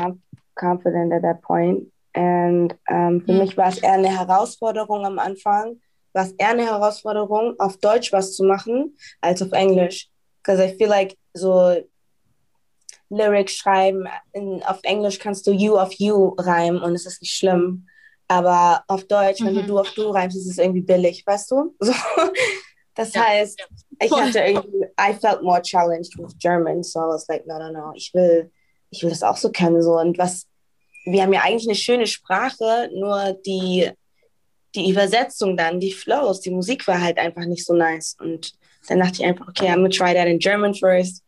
confident 0.56 1.12
at 1.12 1.22
that 1.22 1.42
point. 1.42 1.90
Und 2.14 2.74
ähm, 2.88 3.22
für 3.24 3.32
mhm. 3.32 3.38
mich 3.38 3.56
war 3.56 3.68
es 3.68 3.78
eher 3.78 3.92
eine 3.92 4.08
Herausforderung 4.08 5.04
am 5.04 5.18
Anfang, 5.18 5.80
war 6.12 6.24
es 6.24 6.32
eher 6.32 6.50
eine 6.50 6.64
Herausforderung, 6.64 7.54
auf 7.58 7.76
Deutsch 7.76 8.12
was 8.12 8.34
zu 8.34 8.44
machen, 8.44 8.96
als 9.20 9.42
auf 9.42 9.52
Englisch. 9.52 10.08
Because 10.42 10.64
I 10.64 10.74
feel 10.76 10.88
like 10.88 11.16
so 11.34 11.76
Lyrics 13.10 13.52
schreiben, 13.52 14.08
in, 14.32 14.62
auf 14.62 14.80
Englisch 14.82 15.18
kannst 15.18 15.46
du 15.46 15.52
you 15.52 15.76
auf 15.76 15.92
you 15.94 16.34
reimen 16.38 16.80
und 16.80 16.94
es 16.94 17.06
ist 17.06 17.20
nicht 17.20 17.34
schlimm. 17.34 17.86
Aber 18.28 18.82
auf 18.88 19.04
Deutsch, 19.04 19.40
mhm. 19.40 19.46
wenn 19.46 19.54
du 19.54 19.62
mhm. 19.62 19.66
du 19.66 19.78
auf 19.78 19.90
du 19.92 20.10
reimst, 20.10 20.36
ist 20.36 20.50
es 20.50 20.58
irgendwie 20.58 20.82
billig, 20.82 21.24
weißt 21.26 21.50
du? 21.50 21.74
So. 21.80 21.92
Das 22.94 23.12
ja. 23.12 23.24
heißt, 23.24 23.60
ich 24.00 24.10
hatte 24.10 24.38
irgendwie, 24.38 24.86
I 24.98 25.12
felt 25.12 25.42
more 25.42 25.60
challenged 25.60 26.16
with 26.16 26.34
German, 26.38 26.82
so 26.82 27.00
I 27.00 27.08
was 27.08 27.28
like, 27.28 27.46
no, 27.46 27.58
no, 27.58 27.70
no, 27.70 27.92
ich 27.94 28.10
will, 28.14 28.50
ich 28.90 29.02
will 29.02 29.10
das 29.10 29.22
auch 29.22 29.36
so 29.36 29.50
können, 29.50 29.82
so. 29.82 29.98
Und 29.98 30.18
was, 30.18 30.46
wir 31.04 31.22
haben 31.22 31.32
ja 31.32 31.42
eigentlich 31.42 31.68
eine 31.68 31.76
schöne 31.76 32.06
Sprache, 32.06 32.90
nur 32.94 33.36
die, 33.46 33.90
die 34.74 34.90
Übersetzung 34.90 35.56
dann, 35.56 35.80
die 35.80 35.92
Flows, 35.92 36.40
die 36.40 36.50
Musik 36.50 36.86
war 36.86 37.00
halt 37.00 37.18
einfach 37.18 37.44
nicht 37.44 37.64
so 37.64 37.74
nice. 37.74 38.16
Und 38.20 38.52
dann 38.88 39.00
dachte 39.00 39.14
ich 39.14 39.24
einfach, 39.24 39.48
okay, 39.48 39.68
I'm 39.68 39.76
gonna 39.76 39.88
try 39.88 40.14
that 40.14 40.28
in 40.28 40.38
German 40.38 40.74
first 40.74 41.22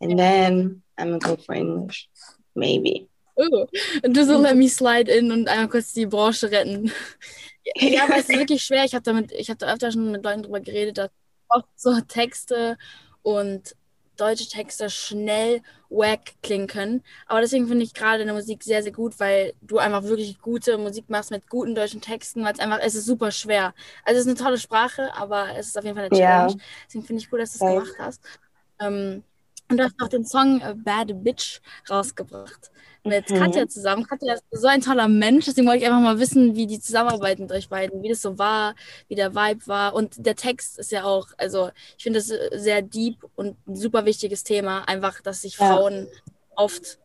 and 0.00 0.18
then 0.18 0.82
I'm 0.98 1.18
gonna 1.18 1.18
go 1.18 1.36
for 1.36 1.54
English. 1.54 2.08
Maybe. 2.54 3.08
Oh, 3.36 3.66
und 4.02 4.16
du 4.16 4.24
so 4.24 4.36
let 4.36 4.56
me 4.56 4.68
slide 4.68 5.08
in 5.08 5.30
und 5.30 5.48
einmal 5.48 5.68
kurz 5.68 5.92
die 5.92 6.06
Branche 6.06 6.50
retten. 6.50 6.90
ja, 7.76 8.04
aber 8.04 8.16
es 8.16 8.28
ist 8.28 8.36
wirklich 8.36 8.62
schwer. 8.62 8.84
Ich 8.84 8.94
habe 8.94 9.04
damit, 9.04 9.30
ich 9.32 9.48
habe 9.48 9.58
da 9.58 9.72
öfter 9.72 9.92
schon 9.92 10.10
mit 10.10 10.24
Leuten 10.24 10.42
drüber 10.42 10.60
geredet, 10.60 10.98
dass 10.98 11.10
auch 11.48 11.62
so 11.76 12.00
Texte 12.00 12.76
und 13.22 13.76
deutsche 14.20 14.48
Texte 14.48 14.90
schnell 14.90 15.62
wack 15.88 16.34
klingen 16.42 16.66
können. 16.66 17.02
Aber 17.26 17.40
deswegen 17.40 17.66
finde 17.68 17.84
ich 17.84 17.94
gerade 17.94 18.18
deine 18.18 18.32
Musik 18.32 18.62
sehr, 18.62 18.82
sehr 18.82 18.92
gut, 18.92 19.18
weil 19.18 19.54
du 19.62 19.78
einfach 19.78 20.02
wirklich 20.02 20.38
gute 20.40 20.76
Musik 20.78 21.08
machst 21.08 21.30
mit 21.30 21.48
guten 21.48 21.74
deutschen 21.74 22.00
Texten, 22.00 22.44
weil 22.44 22.52
es 22.52 22.60
einfach, 22.60 22.80
es 22.82 22.94
ist 22.94 23.06
super 23.06 23.30
schwer. 23.30 23.74
Also 24.04 24.20
es 24.20 24.26
ist 24.26 24.32
eine 24.32 24.44
tolle 24.44 24.58
Sprache, 24.58 25.14
aber 25.14 25.56
es 25.56 25.68
ist 25.68 25.78
auf 25.78 25.84
jeden 25.84 25.96
Fall 25.96 26.06
eine 26.06 26.18
Challenge. 26.18 26.52
Ja. 26.52 26.64
Deswegen 26.86 27.04
finde 27.06 27.22
ich 27.22 27.30
gut, 27.30 27.40
dass 27.40 27.56
du 27.56 27.64
es 27.64 27.72
gemacht 27.72 27.96
hast. 27.98 28.22
Ähm, 28.80 29.22
und 29.70 29.76
du 29.76 29.84
hast 29.84 29.94
auch 30.02 30.08
den 30.08 30.24
Song 30.24 30.60
Bad 30.84 31.22
Bitch 31.22 31.60
rausgebracht 31.90 32.70
mit 33.08 33.30
mhm. 33.30 33.38
Katja 33.38 33.68
zusammen. 33.68 34.06
Katja 34.06 34.34
ist 34.34 34.44
so 34.50 34.66
ein 34.66 34.80
toller 34.80 35.08
Mensch, 35.08 35.46
deswegen 35.46 35.66
wollte 35.66 35.80
ich 35.82 35.86
einfach 35.86 36.00
mal 36.00 36.18
wissen, 36.18 36.54
wie 36.54 36.66
die 36.66 36.80
Zusammenarbeit 36.80 37.38
mit 37.38 37.52
euch 37.52 37.68
beiden, 37.68 38.02
wie 38.02 38.08
das 38.08 38.22
so 38.22 38.38
war, 38.38 38.74
wie 39.08 39.14
der 39.14 39.34
Vibe 39.34 39.66
war. 39.66 39.94
Und 39.94 40.24
der 40.24 40.36
Text 40.36 40.78
ist 40.78 40.92
ja 40.92 41.04
auch, 41.04 41.28
also 41.36 41.70
ich 41.96 42.04
finde 42.04 42.20
das 42.20 42.32
sehr 42.62 42.82
deep 42.82 43.16
und 43.34 43.56
ein 43.66 43.76
super 43.76 44.04
wichtiges 44.04 44.44
Thema, 44.44 44.84
einfach, 44.88 45.20
dass 45.20 45.42
sich 45.42 45.56
Frauen 45.56 46.06
ja. 46.10 46.32
oft 46.56 46.98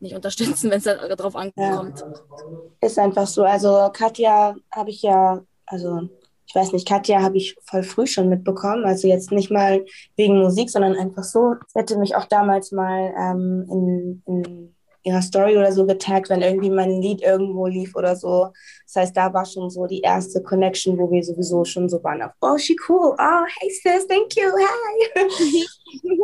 nicht 0.00 0.14
unterstützen, 0.14 0.70
wenn 0.70 0.78
es 0.78 0.84
darauf 0.84 1.36
ankommt. 1.36 2.00
Ja. 2.00 2.86
Ist 2.86 2.98
einfach 2.98 3.26
so. 3.26 3.44
Also 3.44 3.90
Katja 3.92 4.56
habe 4.72 4.90
ich 4.90 5.02
ja, 5.02 5.42
also 5.66 6.08
ich 6.50 6.54
weiß 6.56 6.72
nicht, 6.72 6.88
Katja 6.88 7.22
habe 7.22 7.36
ich 7.36 7.56
voll 7.62 7.84
früh 7.84 8.08
schon 8.08 8.28
mitbekommen. 8.28 8.84
Also 8.84 9.06
jetzt 9.06 9.30
nicht 9.30 9.52
mal 9.52 9.84
wegen 10.16 10.40
Musik, 10.40 10.68
sondern 10.68 10.96
einfach 10.96 11.22
so. 11.22 11.54
Sie 11.68 11.78
hätte 11.78 11.96
mich 11.96 12.16
auch 12.16 12.24
damals 12.24 12.72
mal 12.72 13.14
ähm, 13.16 13.66
in, 13.70 14.22
in 14.26 14.74
ihrer 15.02 15.22
Story 15.22 15.56
oder 15.56 15.72
so 15.72 15.86
getaggt, 15.86 16.28
wenn 16.28 16.42
irgendwie 16.42 16.70
mein 16.70 17.00
Lied 17.00 17.22
irgendwo 17.22 17.66
lief 17.66 17.94
oder 17.96 18.16
so. 18.16 18.52
Das 18.86 19.02
heißt, 19.02 19.16
da 19.16 19.32
war 19.32 19.44
schon 19.46 19.70
so 19.70 19.86
die 19.86 20.00
erste 20.00 20.42
Connection, 20.42 20.98
wo 20.98 21.10
wir 21.10 21.22
sowieso 21.22 21.64
schon 21.64 21.88
so 21.88 22.02
waren 22.02 22.22
auf, 22.22 22.32
oh, 22.40 22.58
she 22.58 22.76
cool, 22.88 23.14
oh, 23.18 23.44
hey 23.58 23.70
sis, 23.70 24.06
thank 24.06 24.36
you, 24.36 24.44
hi. 24.44 25.66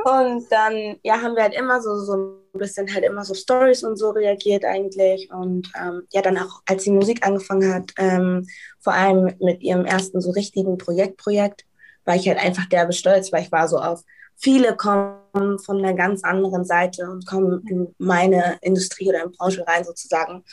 und 0.33 0.45
dann, 0.51 0.97
ja, 1.03 1.21
haben 1.21 1.37
wir 1.37 1.45
halt 1.45 1.55
immer 1.55 1.81
so, 1.81 1.97
so 1.97 2.15
ein 2.15 2.59
bisschen 2.59 2.93
halt 2.93 3.05
immer 3.05 3.25
so 3.25 3.35
Stories 3.35 3.83
und 3.85 3.97
so 3.97 4.11
reagiert 4.11 4.65
eigentlich. 4.65 5.31
Und 5.33 5.71
ähm, 5.81 6.03
ja, 6.13 6.23
dann 6.23 6.39
auch, 6.39 6.63
als 6.67 6.85
die 6.85 6.91
Musik 6.91 7.27
angefangen 7.27 7.73
hat, 7.73 7.93
ähm, 7.99 8.47
vor 8.81 8.93
allem 8.93 9.35
mit 9.41 9.63
ihrem 9.63 9.85
ersten 9.85 10.21
so 10.21 10.31
richtigen 10.31 10.79
Projektprojekt, 10.79 11.65
war 12.05 12.15
ich 12.15 12.29
halt 12.29 12.39
einfach 12.39 12.67
derbe 12.67 12.93
stolz, 12.93 13.33
weil 13.33 13.43
ich 13.43 13.53
war 13.53 13.69
so 13.69 13.79
auf, 13.79 14.03
viele 14.37 14.77
kommen 14.77 15.59
von 15.59 15.79
einer 15.79 15.95
ganz 15.95 16.23
anderen 16.25 16.65
Seite 16.65 17.11
und 17.11 17.27
kommen 17.27 17.67
in 17.69 17.95
meine 17.99 18.59
Industrie 18.63 19.09
oder 19.09 19.25
in 19.25 19.33
Branche 19.33 19.67
rein 19.67 19.85
sozusagen 19.85 20.45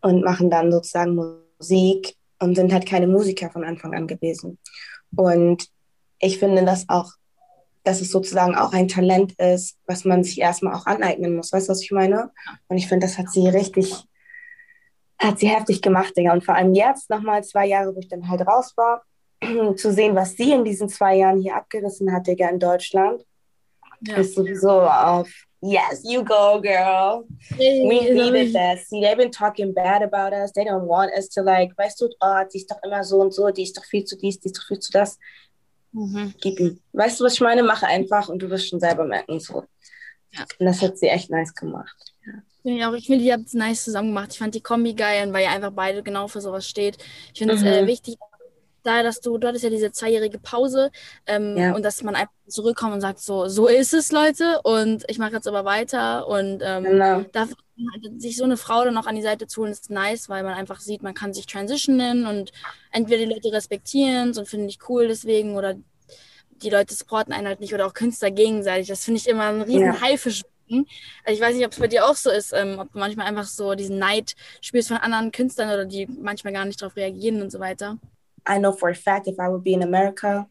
und 0.00 0.24
machen 0.24 0.50
dann 0.50 0.72
sozusagen 0.72 1.14
Musik 1.58 2.16
und 2.38 2.54
sind 2.54 2.72
halt 2.72 2.86
keine 2.86 3.06
Musiker 3.06 3.50
von 3.50 3.64
Anfang 3.64 3.94
an 3.94 4.06
gewesen. 4.06 4.58
Und 5.14 5.68
ich 6.18 6.38
finde 6.38 6.64
das 6.64 6.88
auch, 6.88 7.12
dass 7.84 8.00
es 8.00 8.10
sozusagen 8.10 8.56
auch 8.56 8.72
ein 8.72 8.88
Talent 8.88 9.34
ist, 9.38 9.78
was 9.86 10.04
man 10.04 10.24
sich 10.24 10.40
erstmal 10.40 10.74
auch 10.74 10.86
aneignen 10.86 11.36
muss. 11.36 11.52
Weißt 11.52 11.68
du, 11.68 11.70
was 11.70 11.82
ich 11.82 11.92
meine? 11.92 12.30
Und 12.68 12.78
ich 12.78 12.88
finde, 12.88 13.06
das 13.06 13.16
hat 13.16 13.30
sie 13.30 13.48
richtig, 13.48 13.94
hat 15.18 15.38
sie 15.38 15.48
heftig 15.48 15.82
gemacht, 15.82 16.16
Digga. 16.16 16.32
Und 16.32 16.44
vor 16.44 16.56
allem 16.56 16.74
jetzt, 16.74 17.10
nochmal 17.10 17.44
zwei 17.44 17.66
Jahre, 17.66 17.94
wo 17.94 18.00
ich 18.00 18.08
dann 18.08 18.28
halt 18.28 18.40
raus 18.46 18.72
war, 18.76 19.02
zu 19.76 19.92
sehen, 19.92 20.14
was 20.14 20.32
sie 20.32 20.52
in 20.52 20.64
diesen 20.64 20.88
zwei 20.88 21.16
Jahren 21.16 21.40
hier 21.40 21.56
abgerissen 21.56 22.12
hat, 22.12 22.26
Digga, 22.26 22.48
in 22.48 22.58
Deutschland, 22.58 23.24
ja. 24.00 24.16
ist 24.16 24.34
sowieso 24.34 24.80
auf 24.80 25.28
Yes, 25.62 26.02
you 26.04 26.22
go, 26.22 26.60
girl. 26.60 27.26
We 27.58 28.12
needed 28.12 28.52
this. 28.52 28.88
See, 28.88 29.00
they've 29.00 29.16
been 29.16 29.32
talking 29.32 29.72
bad 29.72 30.02
about 30.02 30.32
us. 30.34 30.52
They 30.52 30.64
don't 30.64 30.86
want 30.86 31.12
us 31.16 31.28
to 31.30 31.42
like, 31.42 31.76
weißt 31.76 32.00
du, 32.00 32.08
oh, 32.20 32.42
die 32.52 32.58
ist 32.58 32.70
doch 32.70 32.78
immer 32.84 33.02
so 33.02 33.20
und 33.20 33.32
so, 33.32 33.48
die 33.50 33.62
ist 33.62 33.76
doch 33.76 33.84
viel 33.84 34.04
zu 34.04 34.16
dies, 34.16 34.38
die 34.38 34.48
ist 34.48 34.58
doch 34.58 34.66
viel 34.66 34.78
zu 34.78 34.92
das. 34.92 35.18
Mhm. 35.92 36.34
Gib 36.40 36.60
ihm. 36.60 36.80
Weißt 36.92 37.18
du, 37.18 37.24
was 37.24 37.34
ich 37.34 37.40
meine? 37.40 37.62
Mache 37.62 37.86
einfach 37.86 38.28
und 38.28 38.40
du 38.40 38.50
wirst 38.50 38.68
schon 38.68 38.80
selber 38.80 39.04
merken. 39.04 39.40
So. 39.40 39.64
Ja. 40.32 40.44
Und 40.58 40.66
das 40.66 40.82
hat 40.82 40.98
sie 40.98 41.08
echt 41.08 41.30
nice 41.30 41.54
gemacht. 41.54 41.96
Ja. 42.62 42.92
Ich 42.94 43.06
finde, 43.06 43.24
die 43.24 43.32
haben 43.32 43.44
es 43.44 43.54
nice 43.54 43.84
zusammen 43.84 44.08
gemacht. 44.08 44.32
Ich 44.32 44.38
fand 44.38 44.54
die 44.54 44.60
Kombi 44.60 44.92
geil, 44.94 45.32
weil 45.32 45.44
ihr 45.44 45.50
einfach 45.50 45.72
beide 45.72 46.02
genau 46.02 46.28
für 46.28 46.40
sowas 46.40 46.68
steht. 46.68 46.98
Ich 47.32 47.38
finde 47.38 47.54
es 47.54 47.62
mhm. 47.62 47.66
äh, 47.66 47.86
wichtig, 47.86 48.18
da, 48.86 49.02
dass 49.02 49.20
du, 49.20 49.38
du 49.38 49.48
hattest 49.48 49.64
ja 49.64 49.70
diese 49.70 49.92
zweijährige 49.92 50.38
Pause 50.38 50.90
ähm, 51.26 51.56
ja. 51.56 51.74
und 51.74 51.84
dass 51.84 52.02
man 52.02 52.14
einfach 52.14 52.32
zurückkommt 52.46 52.94
und 52.94 53.00
sagt, 53.00 53.18
so, 53.18 53.48
so 53.48 53.66
ist 53.66 53.92
es, 53.92 54.12
Leute, 54.12 54.60
und 54.62 55.04
ich 55.08 55.18
mache 55.18 55.32
jetzt 55.32 55.48
aber 55.48 55.64
weiter 55.64 56.28
und 56.28 56.62
ähm, 56.64 56.84
genau. 56.84 57.24
da, 57.32 57.48
sich 58.16 58.36
so 58.36 58.44
eine 58.44 58.56
Frau 58.56 58.84
dann 58.84 58.94
noch 58.94 59.06
an 59.06 59.16
die 59.16 59.22
Seite 59.22 59.46
zu 59.46 59.60
holen, 59.60 59.72
ist 59.72 59.90
nice, 59.90 60.28
weil 60.28 60.42
man 60.42 60.54
einfach 60.54 60.80
sieht, 60.80 61.02
man 61.02 61.14
kann 61.14 61.34
sich 61.34 61.46
transitionen 61.46 62.26
und 62.26 62.52
entweder 62.90 63.18
die 63.18 63.32
Leute 63.32 63.52
respektieren 63.52 64.36
und 64.36 64.48
finden 64.48 64.68
dich 64.68 64.78
cool 64.88 65.08
deswegen 65.08 65.56
oder 65.56 65.74
die 66.62 66.70
Leute 66.70 66.94
supporten 66.94 67.32
einen 67.32 67.46
halt 67.46 67.60
nicht 67.60 67.74
oder 67.74 67.86
auch 67.86 67.94
Künstler 67.94 68.30
gegenseitig. 68.30 68.88
Das 68.88 69.04
finde 69.04 69.20
ich 69.20 69.28
immer 69.28 69.44
ein 69.44 69.62
riesen 69.62 69.86
ja. 69.86 70.00
Haifisch. 70.00 70.42
Also 70.68 70.84
ich 71.26 71.40
weiß 71.40 71.54
nicht, 71.54 71.64
ob 71.64 71.72
es 71.72 71.78
bei 71.78 71.86
dir 71.86 72.06
auch 72.06 72.16
so 72.16 72.30
ist, 72.30 72.52
ähm, 72.52 72.78
ob 72.78 72.92
du 72.92 72.98
manchmal 72.98 73.26
einfach 73.26 73.44
so 73.44 73.74
diesen 73.74 73.98
Neid 73.98 74.34
spürst 74.60 74.88
von 74.88 74.96
anderen 74.96 75.30
Künstlern 75.30 75.68
oder 75.68 75.84
die 75.84 76.06
manchmal 76.06 76.52
gar 76.52 76.64
nicht 76.64 76.80
darauf 76.80 76.96
reagieren 76.96 77.40
und 77.42 77.52
so 77.52 77.60
weiter. 77.60 77.98
I 78.46 78.58
know 78.58 78.72
for 78.72 78.88
a 78.88 78.94
fact 78.94 79.28
if 79.28 79.38
I 79.40 79.48
would 79.48 79.64
be 79.64 79.74
in 79.74 79.82
America, 79.82 80.46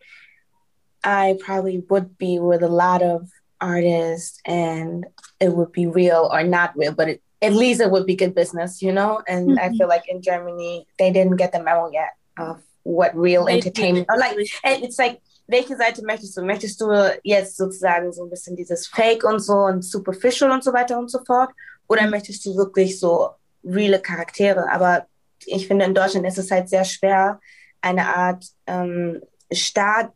I 1.04 1.38
probably 1.40 1.84
would 1.90 2.18
be 2.18 2.40
with 2.40 2.64
a 2.64 2.68
lot 2.68 3.02
of 3.02 3.30
artists 3.62 4.40
and 4.46 5.06
it 5.40 5.50
would 5.54 5.72
be 5.72 5.88
real 5.88 6.30
or 6.32 6.44
not 6.44 6.76
real, 6.76 6.94
but 6.94 7.10
it, 7.10 7.22
at 7.42 7.54
least 7.54 7.82
it 7.82 7.92
would 7.92 8.06
be 8.06 8.16
good 8.16 8.34
business, 8.34 8.82
you 8.82 8.92
know? 8.92 9.22
And 9.28 9.50
mm-hmm. 9.50 9.60
I 9.60 9.78
feel 9.78 9.88
like 9.88 10.08
in 10.08 10.22
Germany, 10.22 10.88
they 10.98 11.12
didn't 11.12 11.38
get 11.38 11.52
the 11.52 11.62
memo 11.62 11.92
yet 11.92 12.16
of 12.38 12.62
what 12.84 13.16
real 13.16 13.48
entertainment, 13.48 14.08
or 14.10 14.18
like, 14.18 14.38
and 14.64 14.84
it's 14.84 15.00
like, 15.00 15.22
welche 15.48 15.76
Seite 15.76 16.02
möchtest 16.04 16.36
du? 16.38 16.42
Möchtest 16.42 16.82
du 16.82 17.20
jetzt 17.24 17.58
sozusagen 17.58 18.12
so 18.12 18.24
ein 18.24 18.30
bisschen 18.30 18.56
dieses 18.56 18.88
Fake 18.88 19.24
und 19.24 19.40
so 19.40 19.54
und 19.54 19.84
superficial 19.84 20.52
und 20.52 20.64
so 20.64 20.74
weiter 20.74 20.98
und 20.98 21.10
so 21.10 21.20
fort? 21.24 21.52
Oder 21.88 22.08
möchtest 22.08 22.46
du 22.46 22.56
wirklich 22.56 23.00
so 23.00 23.30
reale 23.64 24.00
Charaktere? 24.00 24.72
Aber 24.72 25.06
ich 25.46 25.68
finde, 25.68 25.86
in 25.86 25.94
Deutschland 25.94 26.26
ist 26.26 26.38
es 26.38 26.50
halt 26.50 26.70
sehr 26.70 26.84
schwer, 26.84 27.40
eine 27.86 28.16
Art 28.16 28.46
ähm, 28.66 29.22
Star, 29.54 30.12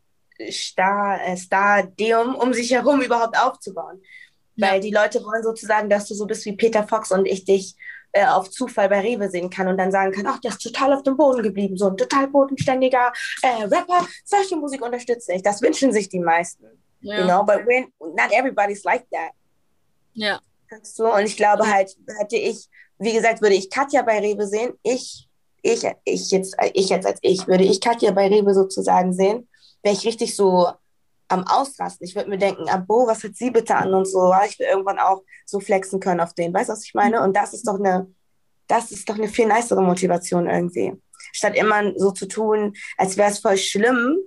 Star, 0.50 1.22
äh, 1.24 1.38
Stadium 1.38 2.34
um 2.36 2.52
sich 2.52 2.72
herum 2.72 3.02
überhaupt 3.02 3.38
aufzubauen. 3.38 4.02
Ja. 4.56 4.72
Weil 4.72 4.82
die 4.82 4.92
Leute 4.92 5.24
wollen 5.24 5.44
sozusagen, 5.44 5.90
dass 5.90 6.08
du 6.08 6.16
so 6.16 6.26
bist 6.26 6.46
wie 6.46 6.56
Peter 6.56 6.88
Fox 6.88 7.12
und 7.12 7.28
ich 7.28 7.46
dich 7.46 7.76
äh, 8.12 8.26
auf 8.26 8.50
Zufall 8.50 8.90
bei 8.90 9.02
Rewe 9.02 9.30
sehen 9.30 9.52
kann 9.52 9.68
und 9.68 9.78
dann 9.78 9.92
sagen 9.92 10.12
kann, 10.12 10.26
ach, 10.26 10.40
der 10.40 10.52
ist 10.52 10.64
total 10.64 10.94
auf 10.94 11.04
dem 11.04 11.16
Boden 11.16 11.44
geblieben, 11.44 11.78
so 11.78 11.88
ein 11.88 11.96
total 11.98 12.28
bodenständiger 12.28 13.14
äh, 13.44 13.64
Rapper, 13.64 14.08
solche 14.26 14.56
Musik 14.56 14.82
unterstütze 14.82 15.34
ich. 15.34 15.44
Das 15.44 15.62
wünschen 15.62 15.94
sich 15.94 16.10
die 16.10 16.20
meisten. 16.20 16.66
Ja. 17.02 17.20
You 17.20 17.26
know, 17.26 17.44
but 17.44 17.68
when, 17.68 17.94
not 18.00 18.32
everybody's 18.32 18.84
like 18.84 19.06
that. 19.12 19.32
Ja. 20.14 20.40
So, 20.82 21.14
und 21.14 21.26
ich 21.26 21.38
glaube 21.38 21.72
halt, 21.72 21.96
hätte 22.20 22.36
ich, 22.36 22.68
wie 22.98 23.14
gesagt, 23.14 23.42
würde 23.42 23.56
ich 23.56 23.70
Katja 23.70 24.02
bei 24.02 24.20
Rewe 24.20 24.48
sehen, 24.48 24.74
ich 24.84 25.29
ich, 25.62 25.84
ich, 26.06 26.32
jetzt, 26.32 26.56
ich 26.74 26.90
jetzt 26.90 27.06
als 27.06 27.20
ich, 27.22 27.48
würde 27.48 27.64
ich 27.64 27.82
Katja 27.82 28.12
bei 28.12 28.28
Rewe 28.28 28.54
sozusagen 28.54 29.14
sehen, 29.14 29.48
wäre 29.84 29.96
ich 29.96 30.06
richtig 30.06 30.36
so 30.36 30.70
am 31.28 31.46
Ausrasten. 31.46 32.06
Ich 32.06 32.16
würde 32.16 32.30
mir 32.30 32.38
denken, 32.38 32.68
Abo, 32.70 33.08
was 33.08 33.24
hat 33.24 33.36
sie 33.36 33.52
bitte 33.52 33.76
an 33.76 33.94
und 33.94 34.08
so. 34.08 34.34
Ich 34.48 34.58
will 34.60 34.68
irgendwann 34.68 35.00
auch 35.00 35.24
so 35.46 35.60
flexen 35.60 36.00
können 36.00 36.20
auf 36.20 36.34
den. 36.34 36.54
Weißt 36.54 36.70
du, 36.70 36.74
was 36.74 36.86
ich 36.86 36.94
meine? 36.94 37.22
Und 37.22 37.36
das 37.36 37.54
ist 37.54 37.68
doch 37.68 37.80
eine, 37.80 38.12
das 38.68 38.92
ist 38.92 39.08
doch 39.10 39.16
eine 39.16 39.28
viel 39.28 39.48
nicere 39.48 39.82
Motivation 39.82 40.48
irgendwie. 40.48 40.94
Statt 41.32 41.56
immer 41.56 41.94
so 41.98 42.12
zu 42.12 42.28
tun, 42.28 42.74
als 42.98 43.18
wäre 43.18 43.30
es 43.30 43.40
voll 43.40 43.58
schlimm, 43.58 44.18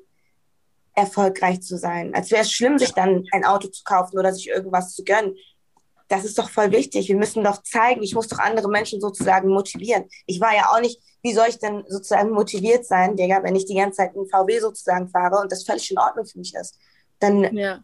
erfolgreich 0.95 1.63
zu 1.63 1.77
sein. 1.77 2.15
Als 2.15 2.31
wäre 2.31 2.43
es 2.43 2.53
schlimm, 2.53 2.79
sich 2.79 2.93
dann 2.93 3.25
ein 3.33 3.45
Auto 3.45 3.69
zu 3.69 3.83
kaufen 3.83 4.19
oder 4.19 4.33
sich 4.33 4.49
irgendwas 4.49 4.95
zu 4.95 5.03
gönnen 5.05 5.35
das 6.13 6.27
ist 6.27 6.39
doch 6.39 6.51
voll 6.51 6.71
wichtig. 6.73 7.09
Wir 7.09 7.17
müssen 7.17 7.43
doch 7.43 7.63
zeigen, 7.63 8.03
ich 8.03 8.15
muss 8.15 8.29
doch 8.29 8.39
andere 8.39 8.69
Menschen 8.69 9.01
sozusagen 9.01 9.49
motivieren. 9.49 10.05
Ich 10.27 10.43
war 10.43 10.55
ja 10.55 10.69
auch 10.69 10.81
nicht, 10.81 11.01
wie 11.23 11.33
soll 11.33 11.47
ich 11.49 11.59
denn 11.59 11.85
sozusagen 11.89 12.31
motiviert 12.31 12.85
sein, 12.85 13.17
Digga, 13.17 13.43
wenn 13.43 13.57
ich 13.57 13.65
die 13.65 13.77
ganze 13.77 13.99
Zeit 13.99 14.15
einen 14.15 14.27
VW 14.27 14.59
sozusagen 14.59 15.09
fahre 15.09 15.41
und 15.41 15.51
das 15.53 15.65
völlig 15.65 15.91
in 15.91 15.99
Ordnung 15.99 16.27
für 16.27 16.39
mich 16.39 16.55
ist. 16.55 16.79
Dann 17.21 17.57
ja. 17.57 17.81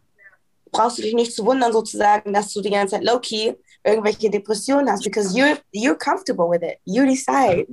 brauchst 0.71 0.97
du 0.97 1.01
dich 1.01 1.13
nicht 1.13 1.33
zu 1.33 1.45
wundern 1.45 1.71
sozusagen, 1.71 2.33
dass 2.33 2.51
du 2.51 2.61
die 2.61 2.69
ganze 2.69 2.95
Zeit 2.95 3.03
low-key 3.03 3.55
irgendwelche 3.83 4.29
Depressionen 4.29 4.91
hast, 4.91 5.03
because 5.03 5.33
you're, 5.33 5.57
you're 5.73 5.97
comfortable 5.97 6.49
with 6.49 6.61
it. 6.61 6.79
You 6.85 7.05
decide. 7.05 7.67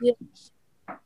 Ja. 0.00 0.12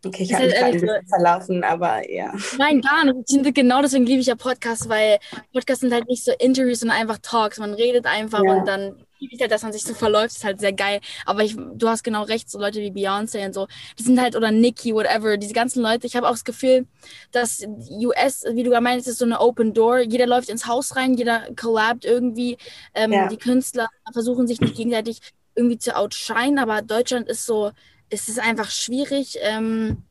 Okay, 0.05 0.23
ich 0.23 0.35
habe 0.35 0.47
mich 0.47 0.55
gerade 0.55 0.66
ein 0.66 0.81
bisschen 0.81 1.07
verlaufen, 1.09 1.64
aber 1.64 2.11
ja. 2.11 2.33
Nein, 2.59 2.81
gar 2.81 3.05
nicht. 3.05 3.55
Genau 3.55 3.83
deswegen 3.83 4.07
liebe 4.07 4.20
ich 4.20 4.27
ja 4.27 4.35
Podcasts, 4.35 4.88
weil 4.88 5.18
Podcasts 5.53 5.81
sind 5.81 5.92
halt 5.92 6.09
nicht 6.09 6.25
so 6.25 6.33
Interviews, 6.38 6.81
sondern 6.81 6.99
einfach 6.99 7.18
Talks. 7.18 7.59
Man 7.59 7.75
redet 7.75 8.07
einfach 8.07 8.42
ja. 8.42 8.53
und 8.53 8.66
dann 8.66 9.05
halt, 9.41 9.51
dass 9.51 9.63
man 9.63 9.73
sich 9.73 9.83
so 9.85 9.95
verläuft, 9.95 10.37
ist 10.37 10.45
halt 10.45 10.61
sehr 10.61 10.73
geil. 10.73 11.01
Aber 11.27 11.43
ich, 11.43 11.57
du 11.57 11.89
hast 11.89 12.03
genau 12.05 12.23
recht, 12.23 12.51
so 12.51 12.59
Leute 12.59 12.81
wie 12.81 12.91
Beyoncé 12.91 13.45
und 13.47 13.55
so, 13.55 13.67
die 13.99 14.03
sind 14.03 14.21
halt, 14.21 14.37
oder 14.37 14.51
Nicki, 14.51 14.95
whatever, 14.95 15.37
diese 15.37 15.55
ganzen 15.55 15.83
Leute. 15.83 16.07
Ich 16.07 16.17
habe 16.17 16.27
auch 16.27 16.33
das 16.33 16.45
Gefühl, 16.45 16.87
dass 17.33 17.65
US, 17.91 18.45
wie 18.53 18.63
du 18.63 18.71
gerade 18.71 18.83
meinst, 18.83 19.09
ist 19.09 19.19
so 19.19 19.25
eine 19.25 19.41
Open 19.41 19.75
Door. 19.75 20.01
Jeder 20.01 20.27
läuft 20.27 20.49
ins 20.49 20.67
Haus 20.67 20.97
rein, 20.97 21.15
jeder 21.15 21.49
collabt 21.57 22.05
irgendwie. 22.05 22.57
Ähm, 22.95 23.13
ja. 23.13 23.29
Die 23.29 23.37
Künstler 23.37 23.89
versuchen 24.13 24.47
sich 24.47 24.61
nicht 24.61 24.77
gegenseitig 24.77 25.21
irgendwie 25.55 25.79
zu 25.79 25.97
outshine, 25.97 26.61
aber 26.61 26.83
Deutschland 26.83 27.29
ist 27.29 27.47
so, 27.47 27.71
es 28.11 28.29
ist 28.29 28.39
einfach 28.39 28.71
schwierig. 28.71 29.39
Ähm, 29.41 30.03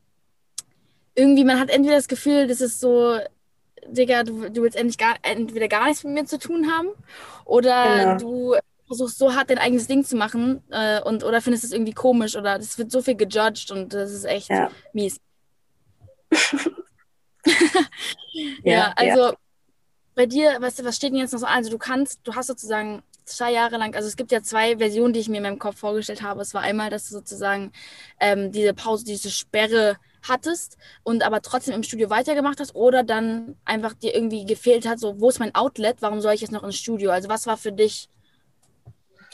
irgendwie, 1.15 1.43
man 1.43 1.59
hat 1.59 1.69
entweder 1.69 1.95
das 1.95 2.07
Gefühl, 2.07 2.47
das 2.47 2.61
ist 2.61 2.79
so, 2.79 3.19
Digga, 3.87 4.23
du, 4.23 4.49
du 4.49 4.63
willst 4.63 4.77
endlich 4.77 4.97
gar, 4.97 5.15
entweder 5.21 5.67
gar 5.67 5.87
nichts 5.87 6.03
mit 6.03 6.13
mir 6.13 6.25
zu 6.25 6.39
tun 6.39 6.71
haben 6.71 6.89
oder 7.45 8.17
genau. 8.17 8.17
du 8.17 8.55
versuchst 8.93 9.17
so 9.17 9.33
hart 9.33 9.49
dein 9.49 9.57
eigenes 9.57 9.87
Ding 9.87 10.03
zu 10.03 10.15
machen 10.15 10.61
äh, 10.69 11.01
und 11.01 11.23
oder 11.23 11.41
findest 11.41 11.63
es 11.63 11.71
irgendwie 11.71 11.93
komisch 11.93 12.35
oder 12.35 12.57
es 12.57 12.77
wird 12.77 12.91
so 12.91 13.01
viel 13.01 13.15
gejudged 13.15 13.71
und 13.71 13.93
das 13.93 14.11
ist 14.11 14.25
echt 14.25 14.49
ja. 14.49 14.69
mies. 14.93 15.17
ja, 18.63 18.73
ja, 18.73 18.93
also 18.95 19.21
ja. 19.21 19.33
bei 20.15 20.25
dir, 20.25 20.57
was, 20.59 20.83
was 20.83 20.95
steht 20.95 21.11
denn 21.11 21.19
jetzt 21.19 21.33
noch 21.33 21.39
so 21.39 21.45
an? 21.45 21.57
Also 21.57 21.71
du 21.71 21.77
kannst, 21.77 22.21
du 22.23 22.35
hast 22.35 22.47
sozusagen 22.47 23.03
zwei 23.25 23.51
Jahre 23.51 23.77
lang, 23.77 23.95
also 23.95 24.07
es 24.07 24.15
gibt 24.15 24.31
ja 24.31 24.41
zwei 24.41 24.77
Versionen, 24.77 25.13
die 25.13 25.19
ich 25.19 25.29
mir 25.29 25.37
in 25.37 25.43
meinem 25.43 25.59
Kopf 25.59 25.77
vorgestellt 25.77 26.21
habe. 26.21 26.41
Es 26.41 26.53
war 26.53 26.61
einmal, 26.61 26.89
dass 26.89 27.07
du 27.07 27.13
sozusagen 27.13 27.71
ähm, 28.19 28.51
diese 28.51 28.73
Pause, 28.73 29.05
diese 29.05 29.31
Sperre 29.31 29.97
hattest 30.27 30.77
und 31.03 31.23
aber 31.23 31.41
trotzdem 31.41 31.75
im 31.75 31.83
Studio 31.83 32.09
weitergemacht 32.09 32.59
hast 32.59 32.75
oder 32.75 33.03
dann 33.03 33.55
einfach 33.65 33.93
dir 33.93 34.15
irgendwie 34.15 34.45
gefehlt 34.45 34.87
hat, 34.87 34.99
so 34.99 35.19
wo 35.19 35.29
ist 35.29 35.39
mein 35.39 35.53
Outlet, 35.53 35.97
warum 36.01 36.21
soll 36.21 36.33
ich 36.33 36.41
jetzt 36.41 36.51
noch 36.51 36.63
ins 36.63 36.77
Studio? 36.77 37.11
Also 37.11 37.29
was 37.29 37.45
war 37.45 37.57
für 37.57 37.71
dich 37.71 38.09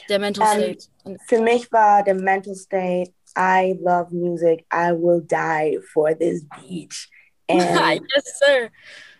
der 0.09 0.19
Mental 0.19 0.43
um, 0.45 0.63
ähm, 0.63 0.79
State? 0.79 1.17
Für 1.27 1.41
mich 1.41 1.71
war 1.71 2.03
der 2.03 2.15
Mental 2.15 2.55
State, 2.55 3.13
I 3.37 3.77
love 3.81 4.13
music, 4.13 4.65
I 4.73 4.91
will 4.91 5.21
die 5.21 5.79
for 5.93 6.17
this 6.17 6.45
beach. 6.49 7.09
And, 7.49 8.01
yes, 8.15 8.39
sir. 8.39 8.69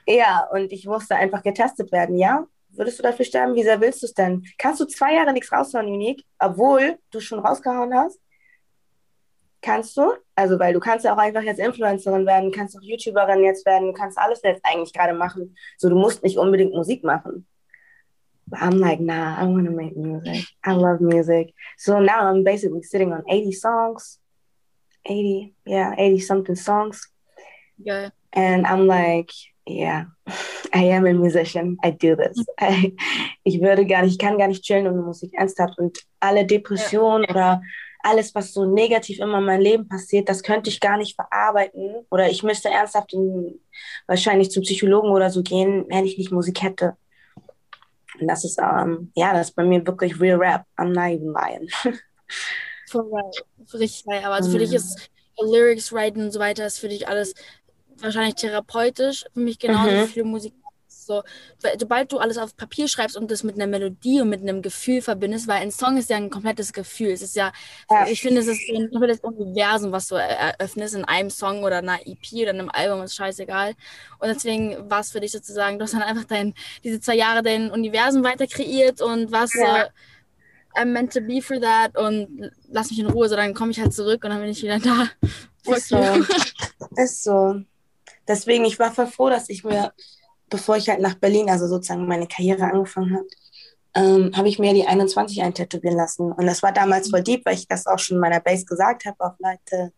Ja, 0.08 0.47
und 0.52 0.71
ich 0.71 0.86
musste 0.86 1.15
einfach 1.15 1.41
getestet 1.43 1.91
werden, 1.91 2.17
ja. 2.17 2.45
Würdest 2.69 2.99
du 2.99 3.04
dafür 3.04 3.25
sterben? 3.25 3.56
Wie 3.56 3.63
sehr 3.63 3.82
willst 3.82 4.02
du 4.04 4.06
es 4.06 4.13
denn? 4.13 4.45
Kannst 4.58 4.80
du 4.80 4.86
zwei 4.86 5.15
Jahre 5.15 5.34
nichts 5.34 5.52
raushauen, 5.52 5.88
Unique, 5.88 6.23
obwohl 6.38 6.99
du 7.12 7.19
schon 7.19 7.39
rausgehauen 7.39 7.93
hast? 7.95 8.19
Kannst 9.62 9.97
du? 9.97 10.13
Also, 10.36 10.58
weil 10.60 10.73
du 10.73 10.80
kannst 10.80 11.04
ja 11.06 11.13
auch 11.13 11.17
einfach 11.17 11.41
jetzt 11.41 11.60
Influencerin 11.60 12.25
werden, 12.25 12.52
kannst 12.52 12.78
auch 12.78 12.82
YouTuberin 12.82 13.43
jetzt 13.43 13.65
werden, 13.65 13.88
du 13.88 13.93
kannst 13.93 14.17
alles 14.17 14.41
jetzt 14.43 14.63
eigentlich 14.63 14.93
gerade 14.93 15.13
machen. 15.13 15.58
So, 15.78 15.89
du 15.89 15.95
musst 15.95 16.23
nicht 16.23 16.38
unbedingt 16.38 16.73
Musik 16.73 17.04
machen. 17.04 17.45
I'm 18.53 18.79
like, 18.79 18.99
nah, 18.99 19.39
I 19.39 19.45
want 19.45 19.65
to 19.65 19.71
make 19.71 19.95
music. 19.95 20.45
I 20.63 20.73
love 20.73 21.01
music. 21.01 21.53
So 21.77 21.99
now 21.99 22.27
I'm 22.27 22.43
basically 22.43 22.83
sitting 22.83 23.12
on 23.13 23.23
80 23.29 23.51
songs. 23.53 24.19
80, 25.05 25.53
yeah, 25.65 25.93
80 25.97 26.19
something 26.19 26.55
songs. 26.55 27.07
Yeah. 27.77 28.09
And 28.33 28.67
I'm 28.67 28.88
like, 28.88 29.31
yeah, 29.65 30.05
I 30.73 30.83
am 30.83 31.05
a 31.05 31.13
musician. 31.13 31.77
I 31.83 31.91
do 31.91 32.15
this. 32.15 32.38
I, 32.59 32.93
ich 33.45 33.62
würde 33.62 33.85
gar 33.85 34.03
nicht, 34.03 34.13
ich 34.13 34.19
kann 34.19 34.38
gar 34.38 34.47
nicht 34.47 34.63
chillen 34.63 34.88
ohne 34.88 35.01
Musik, 35.01 35.33
ernsthaft. 35.33 35.77
Und 35.79 35.99
alle 36.19 36.45
Depressionen 36.45 37.23
ja. 37.23 37.29
oder 37.29 37.62
alles, 38.01 38.33
was 38.33 38.53
so 38.53 38.65
negativ 38.65 39.19
immer 39.19 39.39
in 39.39 39.45
meinem 39.45 39.62
Leben 39.62 39.88
passiert, 39.88 40.29
das 40.29 40.43
könnte 40.43 40.69
ich 40.69 40.79
gar 40.79 40.97
nicht 40.97 41.15
verarbeiten. 41.15 42.05
Oder 42.09 42.29
ich 42.29 42.43
müsste 42.43 42.69
ernsthaft 42.69 43.13
in, 43.13 43.59
wahrscheinlich 44.07 44.51
zum 44.51 44.63
Psychologen 44.63 45.09
oder 45.09 45.29
so 45.29 45.43
gehen, 45.43 45.85
wenn 45.89 46.05
ich 46.05 46.17
nicht 46.17 46.31
Musik 46.31 46.62
hätte. 46.62 46.95
Und 48.19 48.27
das 48.27 48.43
ist, 48.43 48.60
ähm, 48.60 49.12
ja, 49.15 49.34
das 49.34 49.49
ist 49.49 49.55
bei 49.55 49.63
mir 49.63 49.86
wirklich 49.86 50.19
real 50.19 50.38
rap. 50.38 50.65
I'm 50.77 50.93
not 50.93 51.12
even 51.12 51.34
lying. 51.34 51.69
Voll, 52.89 53.12
richtig, 53.73 54.05
aber 54.08 54.36
also 54.36 54.51
für 54.51 54.60
dich 54.60 54.71
mhm. 54.71 54.77
ist 54.77 55.10
Lyrics 55.41 55.93
writen 55.93 56.23
und 56.23 56.32
so 56.32 56.39
weiter, 56.39 56.65
ist 56.65 56.79
für 56.79 56.89
dich 56.89 57.08
alles 57.08 57.34
wahrscheinlich 57.97 58.36
therapeutisch. 58.36 59.25
Für 59.34 59.39
mich 59.39 59.60
genauso 59.60 59.91
mhm. 59.91 60.08
viel 60.08 60.23
Musik. 60.23 60.53
So, 61.10 61.24
sobald 61.80 62.12
du 62.12 62.19
alles 62.19 62.38
auf 62.38 62.56
Papier 62.56 62.88
schreibst 62.88 63.17
und 63.17 63.32
das 63.32 63.43
mit 63.43 63.56
einer 63.56 63.65
Melodie 63.65 64.22
und 64.22 64.30
mit 64.30 64.41
einem 64.41 64.62
Gefühl 64.62 65.02
verbindest, 65.02 65.48
weil 65.48 65.60
ein 65.63 65.72
Song 65.72 65.98
ist 65.98 66.12
ja 66.12 66.17
ein 66.17 66.30
komplettes 66.30 66.72
Gefühl. 66.72 67.10
Es 67.10 67.24
ist 67.24 67.36
ja, 67.36 67.52
ja. 67.89 68.06
ich 68.08 68.22
finde, 68.22 68.41
es 68.41 68.48
ist 68.48 68.67
so 68.67 68.76
ein 68.76 68.91
komplettes 68.91 69.19
Universum, 69.22 69.91
was 69.91 70.08
du 70.08 70.15
eröffnest 70.15 70.93
in 70.93 71.06
einem 71.06 71.32
Song 71.32 71.63
oder 71.63 71.80
einer 71.80 71.98
EP 72.06 72.32
oder 72.34 72.52
einem 72.52 72.69
Album, 72.69 73.02
ist 73.02 73.15
scheißegal. 73.15 73.74
Und 74.19 74.28
deswegen 74.28 74.88
war 74.88 75.00
es 75.00 75.10
für 75.10 75.19
dich 75.19 75.32
sozusagen, 75.32 75.80
du 75.80 75.86
hast 75.86 75.95
dann 75.95 76.04
einfach 76.04 76.26
dein, 76.26 76.54
diese 76.84 77.00
zwei 77.00 77.15
Jahre 77.15 77.41
dein 77.41 77.72
Universum 77.72 78.24
weiter 78.24 78.45
kreiert 78.45 79.02
und 79.02 79.32
was 79.32 79.56
ja. 79.56 79.88
I'm 80.76 80.93
meant 80.93 81.12
to 81.13 81.22
be 81.22 81.41
for 81.41 81.60
that 81.60 81.98
und 81.98 82.52
lass 82.67 82.91
mich 82.91 83.00
in 83.00 83.08
Ruhe, 83.08 83.28
so 83.28 83.36
dann 83.36 83.56
komme 83.56 83.72
ich 83.72 83.80
halt 83.80 83.95
zurück 83.95 84.24
und 84.24 84.30
dann 84.30 84.41
bin 84.41 84.52
ich 84.52 84.62
wieder 84.62 84.78
da. 84.78 85.10
Ist 85.65 85.89
so. 85.89 85.98
Ist 86.95 87.24
so. 87.24 87.62
Deswegen, 88.28 88.63
ich 88.65 88.78
war 88.78 88.93
voll 88.93 89.08
froh, 89.08 89.30
dass 89.30 89.50
ich 89.50 89.63
mir, 89.63 89.91
bevor 90.49 90.77
ich 90.77 90.89
halt 90.89 91.01
nach 91.01 91.15
Berlin, 91.15 91.49
also 91.49 91.67
sozusagen 91.67 92.07
meine 92.07 92.27
Karriere 92.27 92.63
angefangen 92.63 93.15
habe, 93.15 93.27
ähm, 93.95 94.31
habe 94.35 94.49
ich 94.49 94.59
mir 94.59 94.73
die 94.73 94.85
21 94.85 95.41
eintätowieren 95.41 95.97
lassen. 95.97 96.31
Und 96.31 96.45
das 96.45 96.62
war 96.63 96.71
damals 96.71 97.09
voll 97.09 97.23
deep, 97.23 97.45
weil 97.45 97.55
ich 97.55 97.67
das 97.67 97.88
auch 97.88 97.99
schon 97.99 98.17
in 98.17 98.21
meiner 98.21 98.39
Base 98.39 98.65
gesagt 98.65 99.05
habe, 99.05 99.17
auch 99.19 99.33
Leute, 99.39 99.93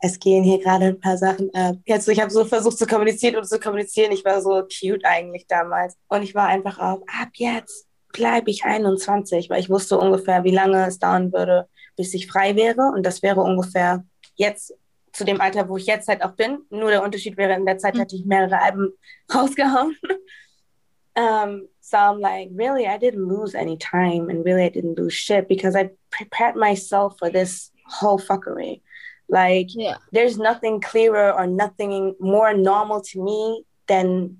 es 0.00 0.18
gehen 0.18 0.44
hier 0.44 0.58
gerade 0.58 0.86
ein 0.86 1.00
paar 1.00 1.16
Sachen 1.16 1.52
ab. 1.54 1.76
Jetzt, 1.86 2.08
ich 2.08 2.20
habe 2.20 2.30
so 2.30 2.44
versucht 2.44 2.78
zu 2.78 2.86
kommunizieren 2.86 3.36
und 3.36 3.48
zu 3.48 3.58
kommunizieren. 3.58 4.12
Ich 4.12 4.24
war 4.24 4.40
so 4.42 4.62
cute 4.62 5.04
eigentlich 5.04 5.46
damals. 5.46 5.96
Und 6.08 6.22
ich 6.22 6.34
war 6.34 6.48
einfach 6.48 6.78
auf, 6.78 7.00
ab 7.06 7.28
jetzt 7.34 7.86
bleibe 8.12 8.50
ich 8.50 8.64
21, 8.64 9.50
weil 9.50 9.60
ich 9.60 9.70
wusste 9.70 9.98
ungefähr, 9.98 10.44
wie 10.44 10.50
lange 10.50 10.86
es 10.86 10.98
dauern 10.98 11.32
würde, 11.32 11.68
bis 11.96 12.14
ich 12.14 12.26
frei 12.26 12.56
wäre. 12.56 12.92
Und 12.94 13.04
das 13.04 13.22
wäre 13.22 13.40
ungefähr 13.40 14.04
jetzt 14.34 14.74
zu 15.16 15.24
dem 15.24 15.40
Alter, 15.40 15.68
wo 15.68 15.76
ich 15.76 15.86
jetzt 15.86 16.08
halt 16.08 16.22
auch 16.22 16.32
bin. 16.32 16.58
Nur 16.70 16.90
der 16.90 17.02
Unterschied 17.02 17.36
wäre, 17.36 17.54
in 17.54 17.66
der 17.66 17.78
Zeit 17.78 17.98
hätte 17.98 18.16
ich 18.16 18.24
mehrere 18.24 18.60
Alben 18.60 18.92
rausgehauen. 19.34 19.96
um, 21.16 21.68
so 21.80 21.96
I'm 21.96 22.20
like, 22.20 22.50
really, 22.54 22.86
I 22.86 22.98
didn't 22.98 23.26
lose 23.26 23.54
any 23.54 23.76
time 23.78 24.28
and 24.28 24.44
really 24.44 24.64
I 24.64 24.70
didn't 24.70 24.98
lose 24.98 25.14
shit 25.14 25.48
because 25.48 25.74
I 25.74 25.90
prepared 26.10 26.56
myself 26.56 27.16
for 27.18 27.30
this 27.30 27.70
whole 27.86 28.18
fuckery. 28.18 28.82
Like, 29.28 29.68
yeah. 29.74 29.96
there's 30.12 30.36
nothing 30.36 30.80
clearer 30.80 31.32
or 31.32 31.46
nothing 31.46 32.14
more 32.20 32.54
normal 32.54 33.00
to 33.12 33.22
me 33.22 33.64
than 33.88 34.38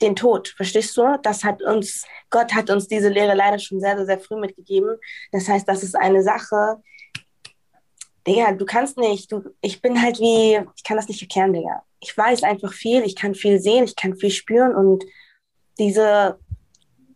den 0.00 0.16
Tod, 0.16 0.48
verstehst 0.56 0.96
du? 0.96 1.18
Das 1.22 1.44
hat 1.44 1.62
uns, 1.62 2.06
Gott 2.30 2.54
hat 2.54 2.70
uns 2.70 2.88
diese 2.88 3.10
Lehre 3.10 3.34
leider 3.34 3.58
schon 3.58 3.80
sehr, 3.80 3.96
sehr, 3.96 4.06
sehr 4.06 4.18
früh 4.18 4.40
mitgegeben. 4.40 4.96
Das 5.30 5.46
heißt, 5.46 5.68
das 5.68 5.82
ist 5.82 5.94
eine 5.94 6.22
Sache, 6.22 6.80
Digga, 8.26 8.52
du 8.52 8.66
kannst 8.66 8.98
nicht, 8.98 9.32
du, 9.32 9.42
ich 9.60 9.80
bin 9.80 10.00
halt 10.00 10.18
wie, 10.20 10.60
ich 10.76 10.84
kann 10.84 10.96
das 10.96 11.08
nicht 11.08 11.22
erklären, 11.22 11.52
Digga. 11.52 11.82
Ich 12.00 12.16
weiß 12.16 12.42
einfach 12.42 12.72
viel, 12.72 13.02
ich 13.02 13.16
kann 13.16 13.34
viel 13.34 13.60
sehen, 13.60 13.84
ich 13.84 13.96
kann 13.96 14.16
viel 14.16 14.30
spüren 14.30 14.74
und 14.74 15.04
diese, 15.78 16.38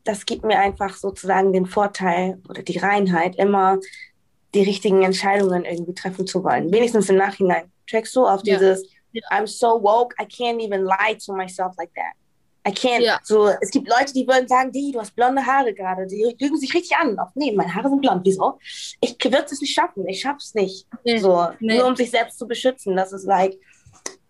das 0.04 0.26
gibt 0.26 0.44
mir 0.44 0.58
einfach 0.58 0.96
sozusagen 0.96 1.52
den 1.52 1.66
Vorteil 1.66 2.40
oder 2.48 2.62
die 2.62 2.78
Reinheit, 2.78 3.36
immer 3.36 3.78
die 4.54 4.62
richtigen 4.62 5.02
Entscheidungen 5.02 5.64
irgendwie 5.64 5.94
treffen 5.94 6.26
zu 6.26 6.44
wollen. 6.44 6.72
Wenigstens 6.72 7.08
im 7.10 7.16
Nachhinein. 7.16 7.70
Checkst 7.86 8.14
du 8.16 8.26
auf 8.26 8.40
ja. 8.44 8.56
dieses, 8.56 8.88
I'm 9.30 9.46
so 9.46 9.82
woke, 9.82 10.14
I 10.20 10.24
can't 10.24 10.60
even 10.60 10.84
lie 10.84 11.16
to 11.26 11.34
myself 11.34 11.74
like 11.76 11.92
that. 11.94 12.14
I 12.66 12.70
can't. 12.72 13.02
Ja. 13.02 13.20
So, 13.22 13.48
es 13.60 13.70
gibt 13.70 13.88
Leute, 13.88 14.12
die 14.14 14.26
würden 14.26 14.48
sagen, 14.48 14.72
die, 14.72 14.92
du 14.92 15.00
hast 15.00 15.14
blonde 15.14 15.44
Haare 15.44 15.74
gerade. 15.74 16.06
Die 16.06 16.34
lügen 16.40 16.56
sich 16.56 16.72
richtig 16.72 16.96
an. 16.96 17.18
Auch, 17.18 17.30
nee, 17.34 17.52
meine 17.52 17.74
Haare 17.74 17.90
sind 17.90 18.00
blond. 18.00 18.24
Wieso? 18.24 18.58
Ich 19.00 19.16
würde 19.22 19.44
es 19.44 19.60
nicht 19.60 19.74
schaffen. 19.74 20.06
Ich 20.08 20.20
schaff's 20.20 20.54
nicht. 20.54 20.86
Nee. 21.04 21.18
So, 21.18 21.48
nee. 21.60 21.76
nur 21.76 21.86
um 21.86 21.96
sich 21.96 22.10
selbst 22.10 22.38
zu 22.38 22.46
beschützen. 22.46 22.96
Das 22.96 23.12
ist 23.12 23.26
like, 23.26 23.58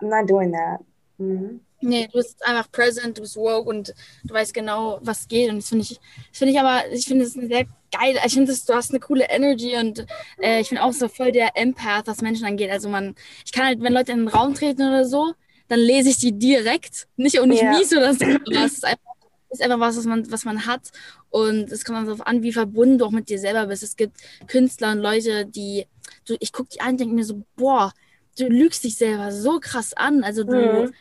I'm 0.00 0.08
not 0.08 0.28
doing 0.28 0.52
that. 0.52 0.80
Mhm. 1.18 1.60
Nee, 1.80 2.06
du 2.06 2.12
bist 2.18 2.44
einfach 2.46 2.70
present, 2.72 3.18
du 3.18 3.22
bist 3.22 3.36
woke 3.36 3.68
und 3.68 3.94
du 4.24 4.34
weißt 4.34 4.54
genau, 4.54 4.98
was 5.02 5.28
geht. 5.28 5.50
Und 5.50 5.58
das 5.58 5.68
finde 5.68 5.82
ich, 5.82 6.00
finde 6.32 6.52
ich 6.52 6.58
aber, 6.58 6.90
ich 6.90 7.06
finde 7.06 7.24
es 7.26 7.34
sehr 7.34 7.66
geil. 7.92 8.18
Ich 8.24 8.34
finde, 8.34 8.54
du 8.54 8.74
hast 8.74 8.90
eine 8.90 9.00
coole 9.00 9.26
Energy 9.28 9.76
und 9.76 10.06
äh, 10.40 10.60
ich 10.60 10.70
bin 10.70 10.78
auch 10.78 10.92
so 10.92 11.08
voll 11.08 11.30
der 11.30 11.56
Empath, 11.56 12.06
was 12.06 12.22
Menschen 12.22 12.46
angeht. 12.46 12.70
Also 12.70 12.88
man, 12.88 13.14
ich 13.44 13.52
kann 13.52 13.66
halt, 13.66 13.82
wenn 13.82 13.92
Leute 13.92 14.12
in 14.12 14.20
den 14.20 14.28
Raum 14.28 14.54
treten 14.54 14.82
oder 14.82 15.04
so, 15.04 15.34
dann 15.68 15.80
lese 15.80 16.10
ich 16.10 16.18
die 16.18 16.32
direkt. 16.32 17.06
Nicht 17.16 17.40
und 17.40 17.48
nicht 17.50 17.62
yeah. 17.62 17.76
mies 17.76 17.92
oder 17.92 18.14
so. 18.14 18.24
Das 18.50 18.72
ist 18.72 18.84
einfach, 18.84 19.14
ist 19.50 19.62
einfach 19.62 19.80
was, 19.80 19.96
was 19.96 20.04
man, 20.04 20.30
was 20.30 20.44
man 20.44 20.66
hat. 20.66 20.90
Und 21.30 21.72
es 21.72 21.84
kommt 21.84 22.06
darauf 22.06 22.26
an, 22.26 22.42
wie 22.42 22.52
verbunden 22.52 22.98
du 22.98 23.06
auch 23.06 23.10
mit 23.10 23.28
dir 23.28 23.38
selber 23.38 23.66
bist. 23.66 23.82
Es 23.82 23.96
gibt 23.96 24.18
Künstler 24.46 24.92
und 24.92 24.98
Leute, 24.98 25.46
die, 25.46 25.86
du, 26.26 26.36
ich 26.40 26.52
gucke 26.52 26.68
die 26.72 26.80
an 26.80 26.90
und 26.90 27.00
denke 27.00 27.14
mir 27.14 27.24
so, 27.24 27.42
boah, 27.56 27.92
du 28.38 28.48
lügst 28.48 28.84
dich 28.84 28.96
selber 28.96 29.32
so 29.32 29.58
krass 29.60 29.94
an. 29.94 30.22
Also 30.22 30.44
du 30.44 30.54
mhm. 30.54 30.92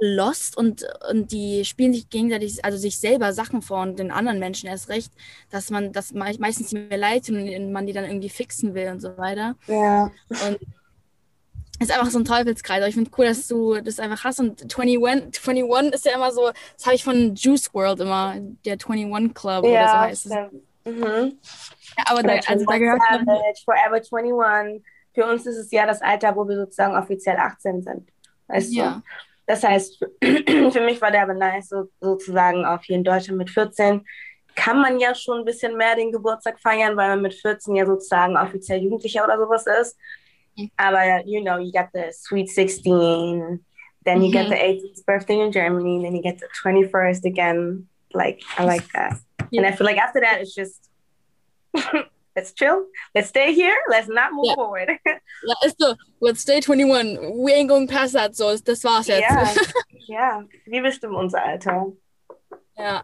lost 0.00 0.56
und, 0.56 0.84
und 1.10 1.32
die 1.32 1.64
spielen 1.64 1.92
sich 1.92 2.08
gegenseitig, 2.10 2.64
also 2.64 2.78
sich 2.78 2.98
selber 2.98 3.32
Sachen 3.32 3.62
vor 3.62 3.82
und 3.82 3.98
den 3.98 4.10
anderen 4.10 4.38
Menschen 4.38 4.68
erst 4.68 4.88
recht, 4.88 5.12
dass 5.50 5.70
man 5.70 5.92
das 5.92 6.12
meistens 6.12 6.72
mir 6.72 6.96
leid 6.96 7.26
tut 7.26 7.36
und 7.36 7.72
man 7.72 7.86
die 7.86 7.92
dann 7.92 8.04
irgendwie 8.04 8.30
fixen 8.30 8.74
will 8.74 8.88
und 8.88 9.00
so 9.00 9.16
weiter. 9.16 9.56
Ja. 9.68 10.10
Und 10.28 10.58
ist 11.80 11.90
einfach 11.90 12.10
so 12.10 12.18
ein 12.18 12.24
Teufelskreis. 12.24 12.78
Aber 12.78 12.88
ich 12.88 12.94
finde 12.94 13.10
cool, 13.18 13.26
dass 13.26 13.48
du 13.48 13.80
das 13.80 13.98
einfach 13.98 14.24
hast. 14.24 14.40
Und 14.40 14.62
21, 14.62 15.02
21 15.02 15.94
ist 15.94 16.04
ja 16.04 16.14
immer 16.14 16.32
so, 16.32 16.50
das 16.76 16.86
habe 16.86 16.94
ich 16.94 17.04
von 17.04 17.34
Juice 17.34 17.72
World 17.74 18.00
immer, 18.00 18.36
der 18.64 18.74
21 18.74 19.34
Club 19.34 19.64
ja, 19.64 19.70
oder 19.70 19.88
so 19.88 19.98
heißt 19.98 20.26
es. 20.26 20.32
Mhm. 20.84 21.38
Ja, 21.96 22.04
aber 22.06 22.22
da, 22.22 22.34
also 22.46 22.64
da 22.64 22.78
gehört 22.78 23.00
Savage, 23.00 23.62
Forever 23.64 24.00
21. 24.18 24.84
Für 25.14 25.26
uns 25.26 25.46
ist 25.46 25.56
es 25.56 25.70
ja 25.70 25.86
das 25.86 26.00
Alter, 26.00 26.34
wo 26.36 26.48
wir 26.48 26.56
sozusagen 26.56 26.96
offiziell 26.96 27.36
18 27.36 27.82
sind. 27.82 28.08
Weißt 28.48 28.72
ja. 28.72 28.94
du? 28.94 29.02
Das 29.46 29.62
heißt, 29.62 29.98
für 30.22 30.80
mich 30.80 31.00
war 31.00 31.10
der 31.10 31.22
aber 31.22 31.34
nice, 31.34 31.68
so, 31.68 31.88
sozusagen 32.00 32.64
auch 32.64 32.82
hier 32.82 32.96
in 32.96 33.04
Deutschland 33.04 33.38
mit 33.38 33.50
14 33.50 34.04
kann 34.54 34.80
man 34.80 35.00
ja 35.00 35.14
schon 35.14 35.38
ein 35.38 35.44
bisschen 35.44 35.76
mehr 35.76 35.96
den 35.96 36.12
Geburtstag 36.12 36.60
feiern, 36.60 36.96
weil 36.96 37.10
man 37.10 37.22
mit 37.22 37.34
14 37.34 37.74
ja 37.74 37.86
sozusagen 37.86 38.36
offiziell 38.36 38.82
Jugendlicher 38.82 39.24
oder 39.24 39.38
sowas 39.38 39.66
ist. 39.80 39.96
Aber 40.78 41.22
you 41.26 41.42
know, 41.42 41.58
you 41.58 41.72
got 41.72 41.92
the 41.92 42.12
sweet 42.16 42.48
16, 42.48 43.60
then 44.04 44.22
you 44.22 44.30
mm-hmm. 44.30 44.32
get 44.32 44.48
the 44.48 44.56
18th 44.56 45.04
birthday 45.04 45.40
in 45.40 45.52
Germany, 45.52 46.02
then 46.02 46.14
you 46.14 46.22
get 46.22 46.38
the 46.38 46.48
21st 46.64 47.24
again. 47.24 47.86
Like, 48.14 48.42
I 48.58 48.64
like 48.64 48.90
that. 48.92 49.18
Yeah. 49.50 49.62
And 49.62 49.66
I 49.66 49.76
feel 49.76 49.86
like 49.86 49.98
after 49.98 50.20
that, 50.20 50.40
it's 50.40 50.54
just 50.54 50.90
let's 52.36 52.52
chill, 52.52 52.86
let's 53.14 53.28
stay 53.28 53.54
here, 53.54 53.76
let's 53.88 54.08
not 54.08 54.32
move 54.32 54.46
yeah. 54.46 54.54
forward. 54.54 54.90
so, 55.80 55.96
let's 56.20 56.40
stay 56.40 56.60
21. 56.60 57.38
We 57.38 57.52
ain't 57.52 57.68
going 57.68 57.86
past 57.86 58.12
that, 58.14 58.36
so 58.36 58.56
das 58.56 58.84
war's 58.84 59.08
jetzt. 59.08 59.20
Yeah, 59.20 59.54
ja. 60.08 60.42
wir 60.66 60.82
bestimmen 60.82 61.14
unser 61.14 61.42
Alter. 61.42 61.92
Ja. 62.78 63.02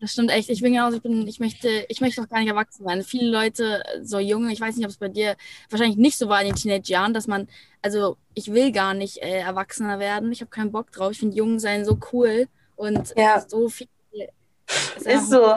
Das 0.00 0.12
stimmt 0.12 0.30
echt. 0.30 0.48
Ich 0.48 0.62
bin 0.62 0.72
genauso, 0.72 0.96
ich 0.96 1.02
bin, 1.02 1.26
ich 1.26 1.40
möchte, 1.40 1.84
ich 1.88 2.00
möchte 2.00 2.22
auch 2.22 2.28
gar 2.28 2.38
nicht 2.38 2.48
erwachsen 2.48 2.84
sein. 2.84 3.02
Viele 3.02 3.30
Leute, 3.30 3.82
so 4.02 4.18
junge, 4.20 4.52
ich 4.52 4.60
weiß 4.60 4.76
nicht, 4.76 4.84
ob 4.84 4.90
es 4.90 4.96
bei 4.96 5.08
dir 5.08 5.36
wahrscheinlich 5.70 5.96
nicht 5.96 6.16
so 6.16 6.28
war 6.28 6.40
in 6.40 6.48
den 6.48 6.56
Teenage-Jahren, 6.56 7.14
dass 7.14 7.26
man, 7.26 7.48
also 7.82 8.16
ich 8.34 8.52
will 8.52 8.70
gar 8.70 8.94
nicht 8.94 9.18
äh, 9.18 9.40
erwachsener 9.40 9.98
werden. 9.98 10.30
Ich 10.30 10.40
habe 10.40 10.50
keinen 10.50 10.70
Bock 10.70 10.92
drauf. 10.92 11.12
Ich 11.12 11.18
finde 11.18 11.36
jung 11.36 11.58
sein 11.58 11.84
so 11.84 11.98
cool 12.12 12.46
und 12.76 13.12
ja. 13.16 13.44
so 13.46 13.68
viel. 13.68 13.88
Ist, 14.96 15.06
ist 15.06 15.30
so. 15.30 15.56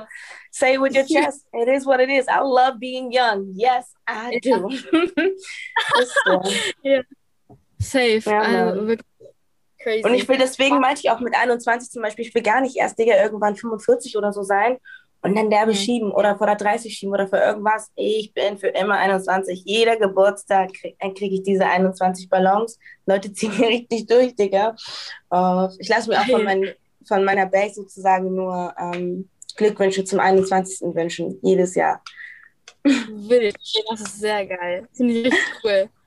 Say 0.52 0.78
with 0.78 0.96
your 0.96 1.06
chest. 1.06 1.46
It 1.54 1.68
is 1.68 1.86
what 1.86 2.00
it 2.00 2.10
is. 2.10 2.26
I 2.28 2.40
love 2.40 2.80
being 2.80 3.12
young. 3.12 3.54
Yes, 3.54 3.94
I 4.08 4.40
do. 4.40 4.70
ist 6.00 6.16
so. 6.26 6.42
Ja. 6.84 7.02
Safe. 7.80 8.22
Ja, 8.26 8.42
also, 8.42 8.88
wirklich 8.88 9.11
Crazy. 9.84 10.04
Und 10.04 10.14
ich 10.14 10.28
will 10.28 10.38
deswegen, 10.38 10.80
meinte 10.80 11.02
ich 11.04 11.10
auch 11.10 11.20
mit 11.20 11.36
21 11.36 11.90
zum 11.90 12.02
Beispiel, 12.02 12.26
ich 12.26 12.36
will 12.36 12.42
gar 12.42 12.62
nicht 12.62 12.78
erst, 12.78 13.00
Digga, 13.00 13.22
irgendwann 13.22 13.56
45 13.56 14.18
oder 14.18 14.32
so 14.32 14.44
sein 14.44 14.78
und 15.22 15.36
dann 15.36 15.50
derbe 15.50 15.72
mhm. 15.72 15.76
schieben 15.76 16.12
oder 16.12 16.38
vor 16.38 16.48
der 16.48 16.56
30 16.56 16.94
schieben 16.94 17.14
oder 17.14 17.28
für 17.28 17.38
irgendwas. 17.38 17.92
Ich 17.96 18.34
bin 18.34 18.58
für 18.58 18.68
immer 18.68 18.98
21. 18.98 19.64
Jeder 19.66 19.98
Geburtstag 19.98 20.74
kriege 20.74 21.14
krieg 21.14 21.32
ich 21.32 21.44
diese 21.44 21.66
21 21.66 22.30
Ballons. 22.30 22.80
Leute 23.06 23.32
ziehen 23.34 23.52
hier 23.52 23.68
richtig 23.68 24.08
durch, 24.08 24.36
Digga. 24.36 24.76
Uh, 25.34 25.70
ich 25.80 25.90
lasse 25.90 26.10
mir 26.10 26.20
auch 26.20 26.26
von, 26.26 26.44
mein, 26.46 26.74
von 27.08 27.24
meiner 27.24 27.46
Base 27.46 27.76
sozusagen 27.76 28.34
nur 28.34 28.74
ähm, 28.78 29.30
Glückwünsche 29.56 30.04
zum 30.04 30.20
21. 30.20 30.96
wünschen, 30.96 31.40
jedes 31.42 31.76
Jahr. 31.76 32.02
Wild, 32.84 33.56
das 33.92 34.02
ist 34.02 34.20
sehr 34.20 34.46
geil. 34.46 34.88
Finde 34.94 35.14
ich 35.14 35.26
richtig 35.26 35.64
cool. 35.64 35.90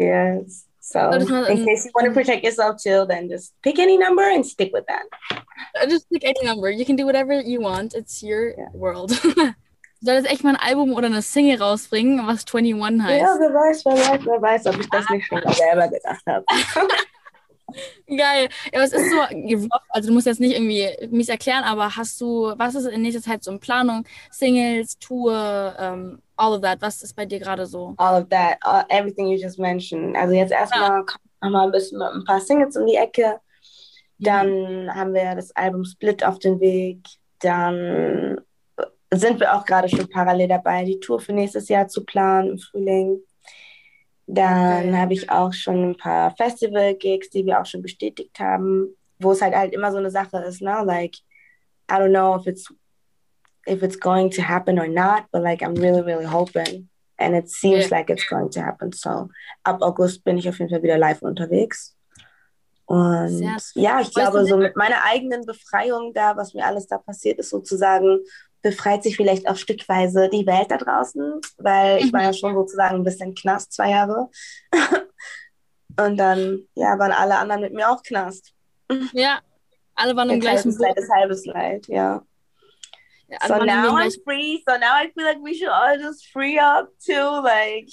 Yes. 0.00 0.67
So, 0.90 1.10
in 1.10 1.66
case 1.66 1.84
you 1.84 1.90
want 1.94 2.06
to 2.06 2.12
protect 2.14 2.44
yourself 2.44 2.80
too, 2.82 3.04
then 3.06 3.28
just 3.28 3.52
pick 3.62 3.78
any 3.78 3.98
number 3.98 4.22
and 4.22 4.44
stick 4.44 4.72
with 4.72 4.86
that. 4.86 5.04
Uh, 5.30 5.86
just 5.86 6.08
pick 6.10 6.24
any 6.24 6.42
number. 6.42 6.70
You 6.70 6.86
can 6.86 6.96
do 6.96 7.04
whatever 7.04 7.38
you 7.38 7.60
want. 7.60 7.92
It's 7.92 8.22
your 8.22 8.56
yeah. 8.56 8.70
world. 8.72 9.10
Soll 10.00 10.14
das 10.14 10.24
echt 10.24 10.44
mal 10.44 10.54
ein 10.54 10.56
Album 10.56 10.94
oder 10.94 11.08
eine 11.08 11.20
Single 11.20 11.58
rausbringen, 11.60 12.26
was 12.26 12.46
21 12.46 13.02
heißt? 13.02 13.20
Ja, 13.20 13.36
wer 13.38 13.52
weiß, 13.52 13.84
wer 13.84 13.92
weiß, 13.92 14.24
wer 14.24 14.40
weiß, 14.40 14.66
ob 14.66 14.80
ich 14.80 14.88
das 14.88 15.10
nicht 15.10 15.26
schon 15.26 15.42
selber 15.52 15.88
gedacht 15.88 16.24
habe. 16.26 16.44
Geil. 18.06 18.48
Ja, 18.72 18.82
es 18.82 18.92
ist 18.92 19.10
so, 19.10 19.20
also 19.90 20.08
du 20.08 20.14
musst 20.14 20.26
jetzt 20.26 20.40
nicht 20.40 20.54
irgendwie 20.54 20.88
mich 21.10 21.28
erklären, 21.28 21.64
aber 21.64 21.96
hast 21.96 22.20
du, 22.20 22.52
was 22.56 22.74
ist 22.74 22.86
in 22.86 23.02
nächster 23.02 23.22
Zeit 23.22 23.44
so 23.44 23.50
in 23.50 23.60
Planung? 23.60 24.04
Singles, 24.30 24.98
Tour, 24.98 25.74
um, 25.78 26.22
all 26.36 26.54
of 26.54 26.62
that. 26.62 26.80
Was 26.80 27.02
ist 27.02 27.14
bei 27.14 27.26
dir 27.26 27.38
gerade 27.38 27.66
so? 27.66 27.94
All 27.98 28.22
of 28.22 28.28
that, 28.30 28.56
all, 28.62 28.84
everything 28.88 29.26
you 29.26 29.36
just 29.36 29.58
mentioned. 29.58 30.16
Also 30.16 30.34
jetzt 30.34 30.52
erstmal 30.52 31.04
ja. 31.42 31.50
mal 31.50 31.66
ein 31.66 31.72
bisschen 31.72 31.98
mit 31.98 32.08
ein 32.08 32.24
paar 32.24 32.40
Singles 32.40 32.76
um 32.76 32.86
die 32.86 32.96
Ecke. 32.96 33.40
Dann 34.18 34.84
mhm. 34.84 34.94
haben 34.94 35.14
wir 35.14 35.34
das 35.34 35.54
Album 35.54 35.84
Split 35.84 36.24
auf 36.24 36.38
den 36.38 36.60
Weg. 36.60 37.06
Dann 37.40 38.40
sind 39.12 39.40
wir 39.40 39.54
auch 39.54 39.64
gerade 39.64 39.88
schon 39.88 40.08
parallel 40.08 40.48
dabei, 40.48 40.84
die 40.84 41.00
Tour 41.00 41.20
für 41.20 41.32
nächstes 41.32 41.68
Jahr 41.68 41.88
zu 41.88 42.04
planen 42.04 42.50
im 42.50 42.58
Frühling. 42.58 43.20
Dann 44.30 44.96
habe 44.96 45.14
ich 45.14 45.30
auch 45.30 45.54
schon 45.54 45.90
ein 45.90 45.96
paar 45.96 46.36
Festival-Gigs, 46.36 47.30
die 47.30 47.46
wir 47.46 47.60
auch 47.60 47.66
schon 47.66 47.80
bestätigt 47.80 48.38
haben, 48.38 48.94
wo 49.18 49.32
es 49.32 49.40
halt 49.40 49.54
halt 49.54 49.72
immer 49.72 49.90
so 49.90 49.96
eine 49.98 50.10
Sache 50.10 50.38
ist, 50.38 50.60
ne? 50.60 50.82
Like, 50.84 51.16
I 51.90 51.94
don't 51.94 52.10
know 52.10 52.36
if 52.36 52.46
it's 52.46 52.72
if 53.66 53.82
it's 53.82 53.98
going 53.98 54.30
to 54.30 54.42
happen 54.42 54.78
or 54.78 54.86
not, 54.86 55.24
but 55.32 55.42
like 55.42 55.62
I'm 55.62 55.74
really, 55.80 56.02
really 56.02 56.26
hoping. 56.26 56.88
And 57.18 57.34
it 57.34 57.48
seems 57.48 57.90
Yeah. 57.90 57.98
like 57.98 58.10
it's 58.10 58.26
going 58.28 58.50
to 58.50 58.60
happen. 58.60 58.92
So 58.92 59.28
ab 59.64 59.80
August 59.80 60.24
bin 60.24 60.38
ich 60.38 60.48
auf 60.48 60.58
jeden 60.58 60.70
Fall 60.70 60.82
wieder 60.82 60.98
live 60.98 61.22
unterwegs. 61.22 61.96
Und 62.84 63.28
Sehr 63.28 63.56
ja, 63.74 64.00
ich 64.00 64.12
glaube, 64.14 64.46
so 64.46 64.56
mit 64.56 64.76
meiner 64.76 65.04
eigenen 65.04 65.44
Befreiung 65.44 66.12
da, 66.14 66.36
was 66.36 66.54
mir 66.54 66.64
alles 66.64 66.86
da 66.86 66.96
passiert 66.98 67.38
ist, 67.38 67.50
sozusagen, 67.50 68.20
befreit 68.62 69.02
sich 69.02 69.16
vielleicht 69.16 69.48
auch 69.48 69.56
stückweise 69.56 70.28
die 70.28 70.46
Welt 70.46 70.70
da 70.70 70.76
draußen, 70.76 71.40
weil 71.58 71.98
ich 71.98 72.12
war 72.12 72.22
ja 72.22 72.32
schon 72.32 72.54
sozusagen 72.54 72.96
ein 72.96 73.04
bisschen 73.04 73.34
Knast, 73.34 73.72
zwei 73.72 73.90
Jahre. 73.90 74.28
Und 76.00 76.16
dann, 76.16 76.60
ja, 76.74 76.98
waren 76.98 77.12
alle 77.12 77.36
anderen 77.38 77.62
mit 77.62 77.72
mir 77.72 77.90
auch 77.90 78.02
Knast. 78.02 78.52
Ja, 79.12 79.40
alle 79.94 80.14
waren 80.14 80.30
im 80.30 80.40
gleichen 80.40 80.70
Halbes 80.70 80.78
Boot. 80.78 80.86
Leid 80.86 80.98
ist 80.98 81.10
halbes 81.10 81.46
Leid, 81.46 81.86
ja. 81.88 82.22
So 83.46 83.56
now 83.56 83.88
I'm 83.88 83.90
gleichen- 83.96 84.22
free. 84.24 84.62
So 84.66 84.78
now 84.78 84.94
I 84.94 85.10
feel 85.14 85.24
like 85.24 85.38
we 85.42 85.54
should 85.54 85.68
all 85.68 85.98
just 85.98 86.26
free 86.32 86.58
up 86.58 86.88
too. 87.04 87.42
Like, 87.42 87.88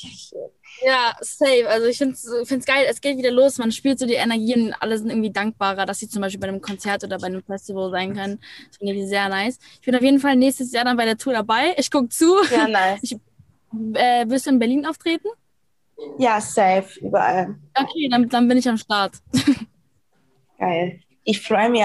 Ja, 0.86 1.14
safe. 1.22 1.68
Also 1.68 1.88
ich 1.88 1.98
finde 1.98 2.16
es 2.16 2.66
geil, 2.66 2.86
es 2.90 3.02
geht 3.02 3.18
wieder 3.18 3.32
los, 3.32 3.58
man 3.58 3.72
spürt 3.72 4.00
so 4.00 4.06
die 4.06 4.14
Energien, 4.14 4.74
alle 4.80 4.98
sind 4.98 5.10
irgendwie 5.10 5.32
dankbarer, 5.32 5.86
dass 5.86 6.00
sie 6.00 6.08
zum 6.10 6.22
Beispiel 6.22 6.40
bei 6.40 6.48
einem 6.48 6.62
Konzert 6.62 7.04
oder 7.04 7.18
bei 7.18 7.28
einem 7.28 7.44
Festival 7.44 7.92
sein 7.92 8.14
können. 8.16 8.40
Das 8.68 8.78
finde 8.78 8.94
ich 8.94 9.08
sehr 9.08 9.28
nice. 9.30 9.60
Ich 9.80 9.86
bin 9.86 9.96
auf 9.96 10.02
jeden 10.02 10.20
Fall 10.20 10.36
nächstes 10.38 10.72
Jahr 10.72 10.86
dann 10.86 10.96
bei 10.98 11.06
der 11.06 11.18
Tour 11.18 11.34
dabei. 11.34 11.76
Ich 11.78 11.92
gucke 11.92 12.10
zu. 12.10 12.38
ja, 12.52 12.68
nice. 12.68 13.16
Äh, 13.94 14.28
wirst 14.30 14.46
du 14.46 14.52
in 14.52 14.60
Berlin 14.60 14.86
auftreten? 14.86 15.28
Ja, 16.18 16.40
safe, 16.40 17.00
überall. 17.02 17.56
Okay, 17.74 18.08
dann, 18.10 18.30
dann 18.30 18.48
bin 18.48 18.58
ich 18.58 18.68
am 18.70 18.78
Start. 18.78 19.16
Geil. 20.60 21.02
Ich 21.24 21.42
freue 21.42 21.70
mich. 21.70 21.84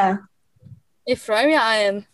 Ich 1.05 1.19
freue 1.19 1.47
mich 1.47 1.59
ein. 1.59 2.07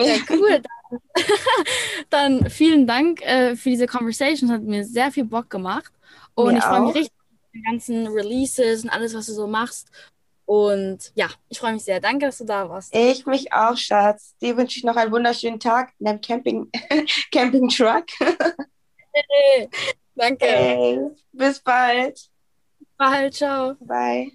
Ja, 0.00 0.14
cool. 0.30 0.60
Dann, 0.60 1.00
dann 2.42 2.50
vielen 2.50 2.86
Dank 2.86 3.22
äh, 3.22 3.56
für 3.56 3.70
diese 3.70 3.86
Conversation. 3.86 4.50
Hat 4.50 4.62
mir 4.62 4.84
sehr 4.84 5.10
viel 5.10 5.24
Bock 5.24 5.50
gemacht. 5.50 5.92
Und 6.34 6.52
Mir 6.52 6.58
ich 6.58 6.64
freue 6.64 6.80
mich 6.80 6.94
richtig 6.94 7.12
auf 7.18 7.50
die 7.54 7.62
ganzen 7.62 8.06
Releases 8.08 8.84
und 8.84 8.90
alles, 8.90 9.14
was 9.14 9.26
du 9.26 9.32
so 9.32 9.46
machst. 9.46 9.90
Und 10.46 11.12
ja, 11.14 11.28
ich 11.48 11.58
freue 11.58 11.72
mich 11.72 11.84
sehr. 11.84 12.00
Danke, 12.00 12.26
dass 12.26 12.38
du 12.38 12.44
da 12.44 12.68
warst. 12.68 12.94
Ich 12.94 13.24
mich 13.24 13.52
auch, 13.52 13.76
Schatz. 13.76 14.36
Dir 14.42 14.56
wünsche 14.56 14.78
ich 14.78 14.84
noch 14.84 14.96
einen 14.96 15.10
wunderschönen 15.10 15.58
Tag 15.58 15.92
in 15.98 16.06
deinem 16.06 16.20
Camping, 16.20 16.70
Camping 17.32 17.68
Truck. 17.68 18.06
Danke. 20.14 20.46
Hey, 20.46 20.98
bis 21.32 21.60
bald. 21.60 22.20
Bye, 22.98 23.30
ciao. 23.30 23.74
Bye. 23.80 24.32